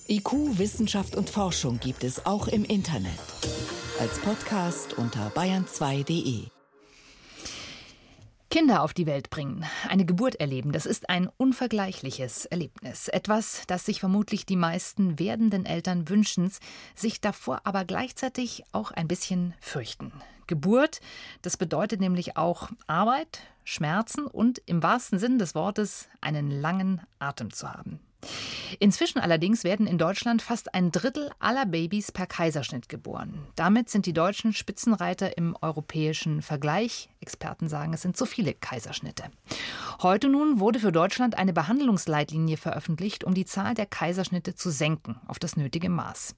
IQ, 0.09 0.57
Wissenschaft 0.57 1.15
und 1.15 1.29
Forschung 1.29 1.79
gibt 1.79 2.03
es 2.03 2.25
auch 2.25 2.47
im 2.47 2.63
Internet. 2.63 3.19
Als 3.99 4.19
Podcast 4.19 4.93
unter 4.97 5.29
bayern2.de. 5.31 6.56
Kinder 8.49 8.81
auf 8.81 8.93
die 8.93 9.05
Welt 9.05 9.29
bringen, 9.29 9.65
eine 9.89 10.05
Geburt 10.05 10.35
erleben, 10.35 10.71
das 10.71 10.85
ist 10.85 11.09
ein 11.09 11.29
unvergleichliches 11.35 12.45
Erlebnis. 12.45 13.09
Etwas, 13.09 13.63
das 13.67 13.85
sich 13.85 13.99
vermutlich 13.99 14.45
die 14.45 14.55
meisten 14.55 15.19
werdenden 15.19 15.65
Eltern 15.65 16.07
wünschen, 16.07 16.49
sich 16.95 17.19
davor 17.19 17.61
aber 17.65 17.83
gleichzeitig 17.83 18.63
auch 18.71 18.91
ein 18.91 19.09
bisschen 19.09 19.53
fürchten. 19.59 20.13
Geburt, 20.47 21.01
das 21.41 21.57
bedeutet 21.57 21.99
nämlich 21.99 22.37
auch 22.37 22.69
Arbeit, 22.87 23.41
Schmerzen 23.65 24.25
und 24.25 24.61
im 24.65 24.81
wahrsten 24.81 25.19
Sinn 25.19 25.39
des 25.39 25.53
Wortes 25.53 26.07
einen 26.21 26.49
langen 26.49 27.01
Atem 27.19 27.51
zu 27.51 27.69
haben. 27.69 27.99
Inzwischen 28.79 29.19
allerdings 29.19 29.63
werden 29.63 29.87
in 29.87 29.97
Deutschland 29.97 30.41
fast 30.41 30.73
ein 30.73 30.91
Drittel 30.91 31.29
aller 31.39 31.65
Babys 31.65 32.11
per 32.11 32.27
Kaiserschnitt 32.27 32.89
geboren. 32.89 33.45
Damit 33.55 33.89
sind 33.89 34.05
die 34.05 34.13
Deutschen 34.13 34.53
Spitzenreiter 34.53 35.37
im 35.37 35.55
europäischen 35.61 36.41
Vergleich. 36.41 37.09
Experten 37.19 37.69
sagen, 37.69 37.93
es 37.93 38.01
sind 38.01 38.17
zu 38.17 38.25
viele 38.25 38.53
Kaiserschnitte. 38.53 39.23
Heute 40.01 40.29
nun 40.29 40.59
wurde 40.59 40.79
für 40.79 40.91
Deutschland 40.91 41.37
eine 41.37 41.53
Behandlungsleitlinie 41.53 42.57
veröffentlicht, 42.57 43.23
um 43.23 43.33
die 43.33 43.45
Zahl 43.45 43.73
der 43.73 43.85
Kaiserschnitte 43.85 44.55
zu 44.55 44.69
senken 44.69 45.19
auf 45.27 45.39
das 45.39 45.57
nötige 45.57 45.89
Maß. 45.89 46.35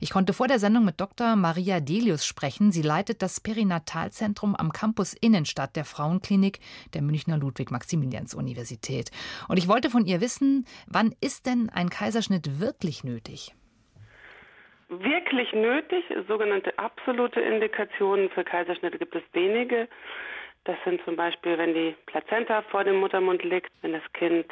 Ich 0.00 0.10
konnte 0.10 0.32
vor 0.32 0.48
der 0.48 0.58
Sendung 0.58 0.84
mit 0.84 1.00
Dr. 1.00 1.36
Maria 1.36 1.80
Delius 1.80 2.24
sprechen. 2.24 2.72
Sie 2.72 2.82
leitet 2.82 3.22
das 3.22 3.40
Perinatalzentrum 3.40 4.54
am 4.54 4.72
Campus 4.72 5.14
Innenstadt 5.14 5.76
der 5.76 5.84
Frauenklinik 5.84 6.60
der 6.94 7.02
Münchner 7.02 7.38
Ludwig-Maximilians-Universität. 7.38 9.10
Und 9.48 9.56
ich 9.56 9.68
wollte 9.68 9.90
von 9.90 10.06
ihr 10.06 10.20
wissen, 10.20 10.66
wann 10.86 11.14
ist 11.20 11.46
denn 11.46 11.70
ein 11.70 11.90
Kaiserschnitt 11.90 12.60
wirklich 12.60 13.04
nötig? 13.04 13.54
Wirklich 14.92 15.52
nötig, 15.52 16.04
sogenannte 16.26 16.76
absolute 16.76 17.40
Indikationen 17.40 18.28
für 18.30 18.42
Kaiserschnitte 18.42 18.98
gibt 18.98 19.14
es 19.14 19.22
wenige. 19.32 19.86
Das 20.64 20.76
sind 20.84 21.00
zum 21.04 21.14
Beispiel, 21.14 21.56
wenn 21.58 21.74
die 21.74 21.94
Plazenta 22.06 22.62
vor 22.62 22.82
dem 22.82 22.96
Muttermund 22.96 23.44
liegt, 23.44 23.70
wenn 23.82 23.92
das 23.92 24.02
Kind 24.14 24.46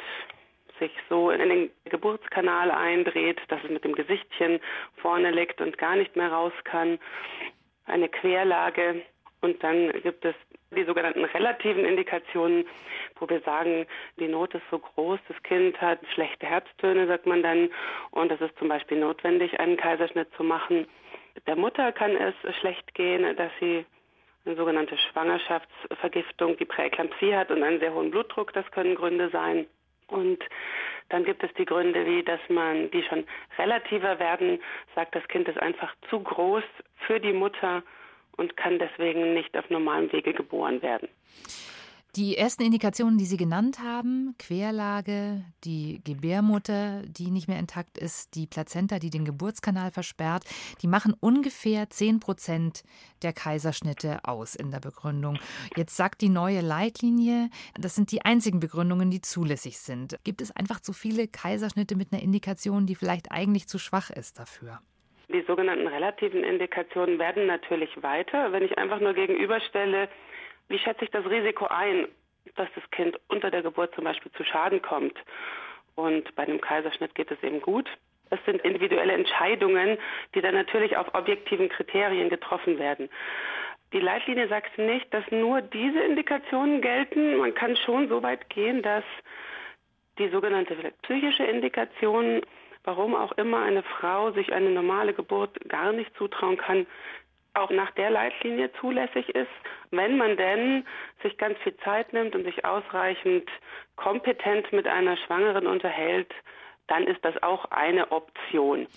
sich 0.79 0.91
so 1.09 1.29
in 1.29 1.49
den 1.49 1.69
Geburtskanal 1.83 2.71
eindreht, 2.71 3.41
dass 3.49 3.61
es 3.65 3.69
mit 3.69 3.83
dem 3.83 3.93
Gesichtchen 3.93 4.61
vorne 4.95 5.31
liegt 5.31 5.59
und 5.59 5.77
gar 5.77 5.97
nicht 5.97 6.15
mehr 6.15 6.31
raus 6.31 6.53
kann, 6.63 6.99
eine 7.85 8.07
Querlage. 8.07 9.01
Und 9.41 9.63
dann 9.63 9.91
gibt 10.01 10.25
es 10.25 10.35
die 10.75 10.83
sogenannten 10.83 11.23
relativen 11.23 11.85
Indikationen, 11.85 12.65
wo 13.19 13.27
wir 13.29 13.39
sagen, 13.41 13.85
die 14.17 14.27
Not 14.27 14.53
ist 14.53 14.63
so 14.69 14.79
groß, 14.79 15.19
das 15.27 15.41
Kind 15.43 15.79
hat 15.81 15.99
schlechte 16.13 16.45
Herztöne, 16.45 17.07
sagt 17.07 17.25
man 17.25 17.41
dann, 17.41 17.69
und 18.11 18.31
es 18.31 18.41
ist 18.41 18.57
zum 18.59 18.67
Beispiel 18.67 18.99
notwendig, 18.99 19.59
einen 19.59 19.77
Kaiserschnitt 19.77 20.27
zu 20.35 20.43
machen. 20.43 20.87
Der 21.47 21.55
Mutter 21.55 21.91
kann 21.91 22.15
es 22.15 22.35
schlecht 22.57 22.93
gehen, 22.93 23.35
dass 23.35 23.51
sie 23.59 23.85
eine 24.45 24.55
sogenannte 24.55 24.97
Schwangerschaftsvergiftung, 24.97 26.57
die 26.57 26.65
Präeklampsie 26.65 27.35
hat 27.35 27.51
und 27.51 27.63
einen 27.63 27.79
sehr 27.79 27.93
hohen 27.93 28.11
Blutdruck, 28.11 28.53
das 28.53 28.69
können 28.71 28.95
Gründe 28.95 29.29
sein. 29.29 29.65
Und 30.07 30.43
dann 31.09 31.23
gibt 31.23 31.43
es 31.43 31.53
die 31.53 31.65
Gründe, 31.65 32.05
wie 32.05 32.23
dass 32.23 32.39
man, 32.49 32.89
die 32.91 33.03
schon 33.03 33.25
relativer 33.57 34.19
werden, 34.19 34.59
sagt, 34.95 35.15
das 35.15 35.27
Kind 35.27 35.47
ist 35.47 35.59
einfach 35.59 35.93
zu 36.09 36.19
groß 36.19 36.63
für 37.05 37.19
die 37.19 37.33
Mutter 37.33 37.83
und 38.37 38.55
kann 38.57 38.79
deswegen 38.79 39.33
nicht 39.33 39.55
auf 39.57 39.69
normalem 39.69 40.11
Wege 40.11 40.33
geboren 40.33 40.81
werden. 40.81 41.09
Die 42.15 42.37
ersten 42.37 42.63
Indikationen, 42.63 43.19
die 43.19 43.25
Sie 43.25 43.37
genannt 43.37 43.79
haben, 43.83 44.33
Querlage, 44.39 45.45
die 45.63 46.01
Gebärmutter, 46.03 47.03
die 47.03 47.29
nicht 47.29 47.47
mehr 47.47 47.59
intakt 47.59 47.99
ist, 47.99 48.33
die 48.33 48.47
Plazenta, 48.47 48.97
die 48.97 49.11
den 49.11 49.25
Geburtskanal 49.25 49.91
versperrt, 49.91 50.43
die 50.81 50.87
machen 50.87 51.13
ungefähr 51.19 51.87
10 51.87 52.19
Prozent 52.19 52.83
der 53.21 53.31
Kaiserschnitte 53.31 54.25
aus 54.25 54.55
in 54.55 54.71
der 54.71 54.79
Begründung. 54.79 55.37
Jetzt 55.75 55.95
sagt 55.95 56.21
die 56.21 56.29
neue 56.29 56.61
Leitlinie, 56.61 57.51
das 57.75 57.93
sind 57.93 58.11
die 58.11 58.25
einzigen 58.25 58.59
Begründungen, 58.59 59.11
die 59.11 59.21
zulässig 59.21 59.77
sind. 59.77 60.17
Gibt 60.23 60.41
es 60.41 60.49
einfach 60.49 60.79
zu 60.79 60.93
viele 60.93 61.27
Kaiserschnitte 61.27 61.95
mit 61.95 62.11
einer 62.11 62.23
Indikation, 62.23 62.87
die 62.87 62.95
vielleicht 62.95 63.31
eigentlich 63.31 63.67
zu 63.67 63.77
schwach 63.77 64.09
ist 64.09 64.39
dafür? 64.39 64.81
Die 65.31 65.41
sogenannten 65.41 65.87
relativen 65.87 66.43
Indikationen 66.43 67.19
werden 67.19 67.45
natürlich 67.45 68.01
weiter. 68.01 68.51
Wenn 68.51 68.63
ich 68.63 68.77
einfach 68.77 68.99
nur 68.99 69.13
gegenüberstelle, 69.13 70.09
wie 70.69 70.79
schätze 70.79 71.05
ich 71.05 71.11
das 71.11 71.25
Risiko 71.25 71.67
ein, 71.67 72.07
dass 72.55 72.67
das 72.73 72.89
Kind 72.91 73.19
unter 73.27 73.51
der 73.51 73.61
Geburt 73.61 73.93
zum 73.93 74.05
Beispiel 74.05 74.31
zu 74.31 74.43
Schaden 74.43 74.81
kommt. 74.81 75.17
Und 75.95 76.33
bei 76.35 76.43
einem 76.43 76.61
Kaiserschnitt 76.61 77.13
geht 77.13 77.29
es 77.29 77.41
eben 77.43 77.61
gut. 77.61 77.87
Es 78.31 78.39
sind 78.45 78.61
individuelle 78.61 79.13
Entscheidungen, 79.13 79.97
die 80.33 80.41
dann 80.41 80.55
natürlich 80.55 80.97
auf 80.97 81.13
objektiven 81.13 81.69
Kriterien 81.69 82.29
getroffen 82.29 82.79
werden. 82.79 83.09
Die 83.91 83.99
Leitlinie 83.99 84.47
sagt 84.47 84.77
nicht, 84.77 85.11
dass 85.13 85.23
nur 85.31 85.61
diese 85.61 85.99
Indikationen 85.99 86.81
gelten. 86.81 87.37
Man 87.37 87.55
kann 87.55 87.75
schon 87.75 88.07
so 88.07 88.21
weit 88.21 88.49
gehen, 88.49 88.81
dass 88.83 89.03
die 90.19 90.29
sogenannte 90.29 90.75
psychische 91.03 91.43
Indikation, 91.43 92.41
warum 92.83 93.15
auch 93.15 93.31
immer 93.33 93.61
eine 93.61 93.83
Frau 93.83 94.31
sich 94.31 94.51
eine 94.53 94.69
normale 94.69 95.13
Geburt 95.13 95.57
gar 95.69 95.91
nicht 95.91 96.15
zutrauen 96.17 96.57
kann, 96.57 96.87
auch 97.53 97.71
nach 97.71 97.91
der 97.91 98.09
Leitlinie 98.09 98.71
zulässig 98.79 99.29
ist, 99.29 99.49
wenn 99.91 100.17
man 100.17 100.37
denn 100.37 100.85
sich 101.23 101.37
ganz 101.37 101.57
viel 101.59 101.75
Zeit 101.77 102.13
nimmt 102.13 102.35
und 102.35 102.43
sich 102.45 102.63
ausreichend 102.63 103.49
kompetent 103.95 104.71
mit 104.71 104.87
einer 104.87 105.17
Schwangeren 105.17 105.67
unterhält, 105.67 106.31
dann 106.89 107.03
ist 107.03 107.23
das 107.23 107.41
auch 107.43 107.65
eine 107.65 108.11
Option. 108.11 108.87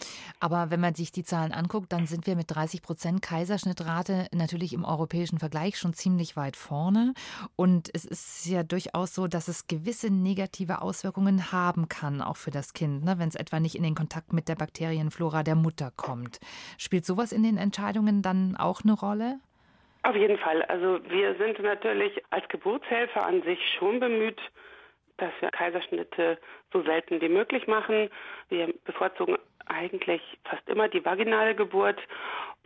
Aber 0.40 0.70
wenn 0.70 0.80
man 0.80 0.94
sich 0.94 1.12
die 1.12 1.24
Zahlen 1.24 1.52
anguckt, 1.52 1.92
dann 1.92 2.06
sind 2.06 2.26
wir 2.26 2.36
mit 2.36 2.46
30 2.50 2.82
Prozent 2.82 3.22
Kaiserschnittrate 3.22 4.26
natürlich 4.32 4.72
im 4.72 4.84
europäischen 4.84 5.38
Vergleich 5.38 5.78
schon 5.78 5.92
ziemlich 5.92 6.36
weit 6.36 6.56
vorne. 6.56 7.14
Und 7.56 7.90
es 7.94 8.04
ist 8.04 8.46
ja 8.46 8.62
durchaus 8.62 9.14
so, 9.14 9.26
dass 9.26 9.48
es 9.48 9.66
gewisse 9.66 10.12
negative 10.12 10.82
Auswirkungen 10.82 11.52
haben 11.52 11.88
kann, 11.88 12.20
auch 12.20 12.36
für 12.36 12.50
das 12.50 12.72
Kind, 12.72 13.04
ne, 13.04 13.18
wenn 13.18 13.28
es 13.28 13.36
etwa 13.36 13.60
nicht 13.60 13.74
in 13.74 13.82
den 13.82 13.94
Kontakt 13.94 14.32
mit 14.32 14.48
der 14.48 14.56
Bakterienflora 14.56 15.42
der 15.42 15.54
Mutter 15.54 15.92
kommt. 15.96 16.40
Spielt 16.78 17.04
sowas 17.04 17.32
in 17.32 17.42
den 17.42 17.58
Entscheidungen 17.58 18.22
dann 18.22 18.56
auch 18.56 18.82
eine 18.82 18.94
Rolle? 18.94 19.38
Auf 20.04 20.16
jeden 20.16 20.38
Fall. 20.38 20.62
Also 20.62 20.98
wir 21.08 21.36
sind 21.36 21.60
natürlich 21.60 22.20
als 22.30 22.48
Geburtshelfer 22.48 23.24
an 23.24 23.42
sich 23.42 23.60
schon 23.78 24.00
bemüht, 24.00 24.40
dass 25.22 25.32
wir 25.40 25.50
Kaiserschnitte 25.50 26.36
so 26.72 26.82
selten 26.82 27.20
wie 27.20 27.28
möglich 27.28 27.68
machen. 27.68 28.10
Wir 28.48 28.74
bevorzugen 28.84 29.38
eigentlich 29.66 30.20
fast 30.44 30.68
immer 30.68 30.88
die 30.88 31.04
vaginale 31.04 31.54
Geburt. 31.54 32.00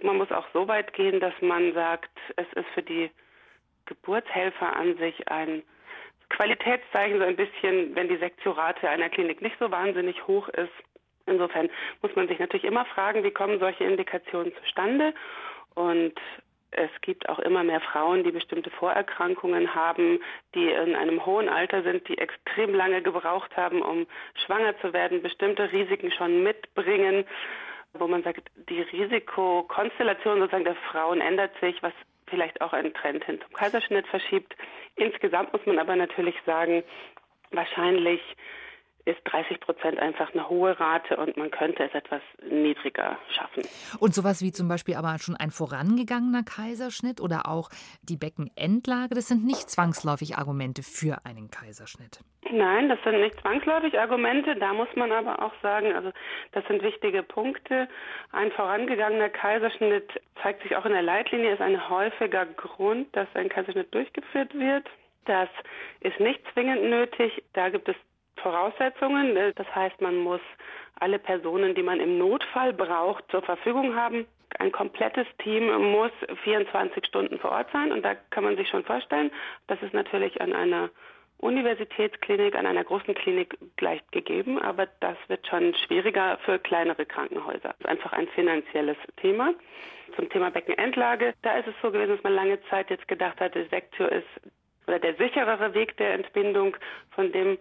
Man 0.03 0.17
muss 0.17 0.33
auch 0.33 0.47
so 0.55 0.67
weit 0.67 0.95
gehen, 0.95 1.21
dass 1.21 1.35
man 1.43 1.75
sagt, 1.75 2.11
es 2.37 2.47
ist 2.55 2.69
für 2.73 2.83
die 2.83 3.11
Geburtshelfer 3.85 4.75
an 4.75 4.97
sich 4.97 5.29
ein 5.29 5.63
Qualitätszeichen, 6.31 7.19
so 7.19 7.25
ein 7.25 7.37
bisschen, 7.37 7.95
wenn 7.95 8.09
die 8.09 8.17
Sektiorate 8.17 8.89
einer 8.89 9.11
Klinik 9.11 9.43
nicht 9.43 9.57
so 9.61 9.71
wahnsinnig 9.71 10.27
hoch 10.27 10.49
ist. 10.49 10.73
Insofern 11.27 11.69
muss 12.01 12.17
man 12.17 12.27
sich 12.27 12.39
natürlich 12.39 12.65
immer 12.65 12.87
fragen, 12.87 13.23
wie 13.23 13.31
kommen 13.33 13.59
solche 13.59 13.85
Indikationen 13.85 14.55
zustande? 14.63 15.13
Und 15.75 16.15
es 16.71 16.91
gibt 17.01 17.29
auch 17.29 17.39
immer 17.39 17.65
mehr 17.65 17.81
Frauen, 17.81 18.25
die 18.25 18.33
bestimmte 18.33 18.71
Vorerkrankungen 18.71 19.75
haben, 19.75 20.21
die 20.55 20.71
in 20.71 20.95
einem 20.95 21.25
hohen 21.25 21.49
Alter 21.49 21.83
sind, 21.83 22.07
die 22.09 22.19
extrem 22.19 22.75
lange 22.75 23.03
gebraucht 23.03 23.57
haben, 23.57 23.83
um 23.83 24.07
schwanger 24.45 24.79
zu 24.81 24.93
werden, 24.93 25.23
bestimmte 25.23 25.73
Risiken 25.73 26.11
schon 26.13 26.43
mitbringen, 26.43 27.25
wo 27.95 28.07
man 28.07 28.23
sagt, 28.23 28.51
die 28.69 28.83
Risikokonstellation 28.83 30.39
sozusagen 30.41 30.65
der 30.65 30.77
Frauen 30.91 31.21
ändert 31.21 31.53
sich, 31.61 31.83
was 31.83 31.93
vielleicht 32.27 32.61
auch 32.61 32.73
einen 32.73 32.93
Trend 32.93 33.25
hin 33.25 33.41
zum 33.41 33.53
Kaiserschnitt 33.53 34.07
verschiebt. 34.09 34.55
Insgesamt 34.97 35.53
muss 35.53 35.65
man 35.65 35.79
aber 35.79 35.97
natürlich 35.97 36.35
sagen, 36.45 36.83
wahrscheinlich 37.53 38.21
ist 39.07 39.21
30 39.25 39.61
Prozent 39.61 39.99
einfach 39.99 40.33
eine 40.35 40.49
hohe 40.49 40.79
Rate 40.79 41.17
und 41.17 41.37
man 41.37 41.51
könnte 41.51 41.85
es 41.85 41.95
etwas 41.95 42.21
niedriger 42.51 43.17
schaffen. 43.31 43.63
Und 44.01 44.15
sowas 44.15 44.43
wie 44.43 44.53
zum 44.53 44.69
Beispiel 44.69 44.97
aber 44.97 45.17
schon 45.19 45.37
ein 45.37 45.51
vorangegangener 45.51 46.43
Kaiserschnitt 46.43 47.21
oder 47.21 47.49
auch 47.49 47.71
die 48.03 48.17
Beckenendlage, 48.17 49.15
das 49.15 49.29
sind 49.29 49.47
nicht 49.47 49.71
zwangsläufig 49.71 50.37
Argumente 50.37 50.83
für 50.83 51.25
einen 51.25 51.51
Kaiserschnitt. 51.51 52.21
Nein, 52.51 52.89
das 52.89 52.99
sind 53.03 53.21
nicht 53.21 53.41
zwangsläufig 53.41 53.99
Argumente. 53.99 54.57
Da 54.57 54.73
muss 54.73 54.89
man 54.95 55.13
aber 55.13 55.43
auch 55.43 55.53
sagen, 55.63 55.93
also 55.93 56.13
das 56.53 56.65
sind 56.67 56.83
wichtige 56.83 57.23
Punkte. 57.23 57.89
Ein 58.33 58.53
vorangegangener 58.53 59.29
Kaiserschnitt 59.29 60.11
zeigt 60.43 60.63
sich 60.63 60.77
auch 60.77 60.85
in 60.85 60.93
der 60.93 61.03
Leitlinie, 61.03 61.55
ist 61.55 61.61
ein 61.61 61.89
häufiger 61.89 62.47
Grund, 62.47 63.15
dass 63.17 63.29
ein 63.35 63.49
Kaiserschnitt 63.49 63.93
durchgeführt 63.95 64.55
wird. 64.55 64.87
Das 65.25 65.49
ist 66.01 66.21
nicht 66.21 66.41
zwingend 66.53 66.85
nötig. 66.85 67.43
Da 67.53 67.69
gibt 67.69 67.89
es 67.89 67.97
Voraussetzungen. 68.37 69.33
Ne? 69.33 69.53
Das 69.55 69.73
heißt, 69.75 70.01
man 70.01 70.17
muss 70.17 70.41
alle 70.99 71.19
Personen, 71.19 71.75
die 71.75 71.83
man 71.83 72.01
im 72.01 72.19
Notfall 72.19 72.73
braucht, 72.73 73.25
zur 73.31 73.43
Verfügung 73.43 73.95
haben. 73.95 74.27
Ein 74.59 74.73
komplettes 74.73 75.27
Team 75.43 75.67
muss 75.93 76.13
24 76.45 77.05
Stunden 77.07 77.39
vor 77.39 77.53
Ort 77.53 77.69
sein 77.73 77.93
und 77.93 78.03
da 78.03 78.15
kann 78.31 78.45
man 78.45 78.57
sich 78.57 78.69
schon 78.69 78.85
vorstellen, 78.85 79.31
das 79.67 79.83
ist 79.83 79.93
natürlich 79.93 80.41
an 80.41 80.53
einer 80.53 80.89
Universitätsklinik, 81.39 82.57
an 82.57 82.65
einer 82.65 82.85
großen 82.85 83.15
Klinik 83.15 83.59
gleich 83.77 84.01
gegeben, 84.11 84.59
aber 84.59 84.87
das 85.01 85.17
wird 85.29 85.47
schon 85.47 85.75
schwieriger 85.75 86.39
für 86.45 86.59
kleinere 86.59 87.05
Krankenhäuser. 87.05 87.61
Das 87.69 87.81
ist 87.81 87.89
einfach 87.89 88.13
ein 88.15 88.29
finanzielles 88.29 88.97
Thema. 89.17 89.53
Zum 90.15 90.31
Thema 90.31 90.51
Beckenendlage, 90.51 91.35
da 91.43 91.59
ist 91.59 91.67
es 91.67 91.75
so 91.83 91.91
gewesen, 91.91 92.15
dass 92.15 92.23
man 92.23 92.35
lange 92.35 92.59
Zeit 92.71 92.89
jetzt 92.89 93.07
gedacht 93.09 93.39
hatte, 93.41 93.67
Sektio 93.69 94.07
ist 94.07 94.27
oder 94.87 94.99
der 94.99 95.15
sicherere 95.17 95.75
Weg 95.75 95.97
der 95.97 96.15
Entbindung, 96.15 96.77
von 97.11 97.33
dem 97.33 97.59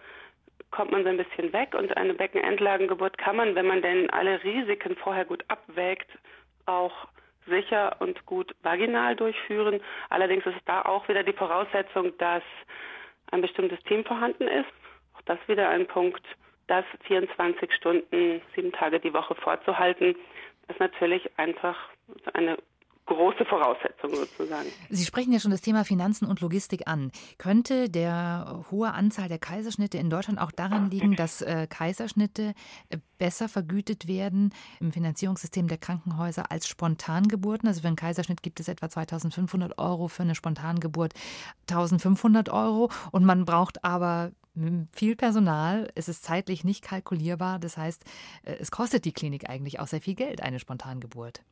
kommt 0.71 0.91
man 0.91 1.03
so 1.03 1.09
ein 1.09 1.17
bisschen 1.17 1.53
weg 1.53 1.73
und 1.73 1.95
eine 1.95 2.13
Beckenendlagengeburt 2.13 3.17
kann 3.17 3.35
man, 3.37 3.55
wenn 3.55 3.67
man 3.67 3.81
denn 3.81 4.09
alle 4.09 4.43
Risiken 4.43 4.95
vorher 4.95 5.25
gut 5.25 5.43
abwägt, 5.47 6.09
auch 6.65 7.07
sicher 7.47 7.95
und 7.99 8.25
gut 8.25 8.55
vaginal 8.63 9.15
durchführen. 9.15 9.81
Allerdings 10.09 10.45
ist 10.45 10.55
da 10.65 10.81
auch 10.81 11.07
wieder 11.07 11.23
die 11.23 11.33
Voraussetzung, 11.33 12.17
dass 12.17 12.43
ein 13.31 13.41
bestimmtes 13.41 13.81
Team 13.83 14.03
vorhanden 14.03 14.47
ist. 14.47 14.71
Auch 15.15 15.21
das 15.25 15.39
wieder 15.47 15.69
ein 15.69 15.87
Punkt, 15.87 16.25
das 16.67 16.85
24 17.05 17.71
Stunden, 17.73 18.41
sieben 18.55 18.71
Tage 18.71 18.99
die 18.99 19.13
Woche 19.13 19.35
vorzuhalten, 19.35 20.15
ist 20.67 20.79
natürlich 20.79 21.29
einfach 21.37 21.77
eine 22.33 22.57
große 23.05 23.45
Voraussetzung 23.45 24.15
sozusagen. 24.15 24.69
Sie 24.89 25.05
sprechen 25.05 25.31
ja 25.31 25.39
schon 25.39 25.51
das 25.51 25.61
Thema 25.61 25.85
Finanzen 25.85 26.25
und 26.25 26.41
Logistik 26.41 26.87
an. 26.87 27.11
Könnte 27.37 27.89
der 27.89 28.63
hohe 28.71 28.93
Anzahl 28.93 29.29
der 29.29 29.37
Kaiserschnitte 29.37 29.97
in 29.97 30.09
Deutschland 30.09 30.39
auch 30.39 30.51
daran 30.51 30.89
liegen, 30.89 31.15
dass 31.17 31.41
äh, 31.41 31.67
Kaiserschnitte 31.69 32.53
äh, 32.89 32.97
besser 33.17 33.47
vergütet 33.47 34.07
werden 34.07 34.53
im 34.79 34.91
Finanzierungssystem 34.91 35.67
der 35.67 35.77
Krankenhäuser 35.77 36.51
als 36.51 36.67
Spontangeburten? 36.67 37.67
Also 37.67 37.81
für 37.81 37.87
einen 37.87 37.95
Kaiserschnitt 37.95 38.41
gibt 38.41 38.59
es 38.59 38.67
etwa 38.67 38.89
2500 38.89 39.77
Euro, 39.77 40.07
für 40.07 40.23
eine 40.23 40.35
Spontangeburt 40.35 41.13
1500 41.69 42.49
Euro 42.49 42.89
und 43.11 43.23
man 43.25 43.45
braucht 43.45 43.83
aber 43.83 44.31
viel 44.93 45.15
Personal, 45.15 45.91
es 45.95 46.07
ist 46.07 46.23
zeitlich 46.23 46.63
nicht 46.63 46.81
kalkulierbar. 46.81 47.59
Das 47.59 47.77
heißt, 47.77 48.03
äh, 48.43 48.55
es 48.59 48.71
kostet 48.71 49.05
die 49.05 49.11
Klinik 49.11 49.49
eigentlich 49.49 49.79
auch 49.79 49.87
sehr 49.87 50.01
viel 50.01 50.15
Geld, 50.15 50.41
eine 50.41 50.59
Spontangeburt. 50.59 51.43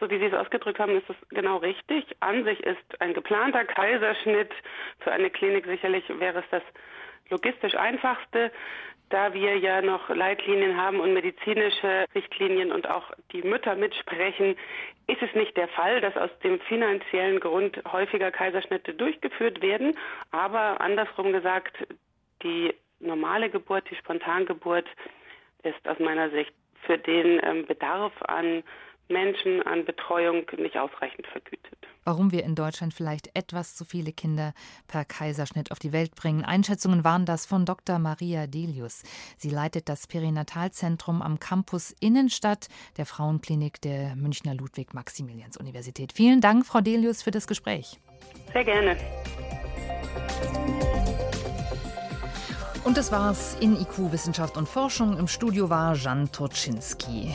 So 0.00 0.08
wie 0.08 0.18
Sie 0.18 0.24
es 0.24 0.34
ausgedrückt 0.34 0.78
haben, 0.78 0.96
ist 0.96 1.08
es 1.10 1.16
genau 1.28 1.58
richtig. 1.58 2.04
An 2.20 2.42
sich 2.44 2.58
ist 2.60 3.00
ein 3.00 3.12
geplanter 3.12 3.64
Kaiserschnitt 3.66 4.50
für 5.00 5.12
eine 5.12 5.28
Klinik 5.28 5.66
sicherlich 5.66 6.04
wäre 6.08 6.38
es 6.40 6.46
das 6.50 6.62
logistisch 7.28 7.74
einfachste. 7.74 8.50
Da 9.10 9.34
wir 9.34 9.58
ja 9.58 9.82
noch 9.82 10.08
Leitlinien 10.08 10.76
haben 10.76 11.00
und 11.00 11.12
medizinische 11.12 12.06
Richtlinien 12.14 12.72
und 12.72 12.88
auch 12.88 13.10
die 13.32 13.42
Mütter 13.42 13.74
mitsprechen, 13.74 14.56
ist 15.06 15.20
es 15.20 15.34
nicht 15.34 15.56
der 15.56 15.68
Fall, 15.68 16.00
dass 16.00 16.16
aus 16.16 16.30
dem 16.44 16.60
finanziellen 16.60 17.40
Grund 17.40 17.82
häufiger 17.90 18.30
Kaiserschnitte 18.30 18.94
durchgeführt 18.94 19.60
werden. 19.60 19.98
Aber 20.30 20.80
andersrum 20.80 21.32
gesagt, 21.32 21.76
die 22.42 22.72
normale 23.00 23.50
Geburt, 23.50 23.90
die 23.90 23.96
Spontangeburt 23.96 24.86
ist 25.64 25.88
aus 25.88 25.98
meiner 25.98 26.30
Sicht 26.30 26.54
für 26.86 26.96
den 26.96 27.40
ähm, 27.42 27.66
Bedarf 27.66 28.12
an 28.22 28.62
Menschen 29.10 29.62
an 29.62 29.84
Betreuung 29.84 30.46
nicht 30.56 30.76
ausreichend 30.76 31.26
vergütet. 31.26 31.76
Warum 32.04 32.32
wir 32.32 32.44
in 32.44 32.54
Deutschland 32.54 32.94
vielleicht 32.94 33.30
etwas 33.36 33.76
zu 33.76 33.84
viele 33.84 34.12
Kinder 34.12 34.54
per 34.88 35.04
Kaiserschnitt 35.04 35.70
auf 35.70 35.78
die 35.78 35.92
Welt 35.92 36.14
bringen. 36.14 36.44
Einschätzungen 36.44 37.04
waren 37.04 37.26
das 37.26 37.44
von 37.44 37.66
Dr. 37.66 37.98
Maria 37.98 38.46
Delius. 38.46 39.02
Sie 39.36 39.50
leitet 39.50 39.88
das 39.88 40.06
Perinatalzentrum 40.06 41.20
am 41.20 41.38
Campus 41.38 41.94
Innenstadt 42.00 42.68
der 42.96 43.06
Frauenklinik 43.06 43.80
der 43.80 44.16
Münchner 44.16 44.54
Ludwig-Maximilians-Universität. 44.54 46.12
Vielen 46.12 46.40
Dank, 46.40 46.64
Frau 46.64 46.80
Delius, 46.80 47.22
für 47.22 47.30
das 47.30 47.46
Gespräch. 47.46 47.98
Sehr 48.52 48.64
gerne. 48.64 48.96
Und 52.82 52.96
das 52.96 53.12
war's 53.12 53.56
in 53.60 53.76
IQ 53.76 54.10
Wissenschaft 54.10 54.56
und 54.56 54.68
Forschung. 54.68 55.18
Im 55.18 55.28
Studio 55.28 55.68
war 55.68 55.94
Jan 55.94 56.32
Turczynski. 56.32 57.30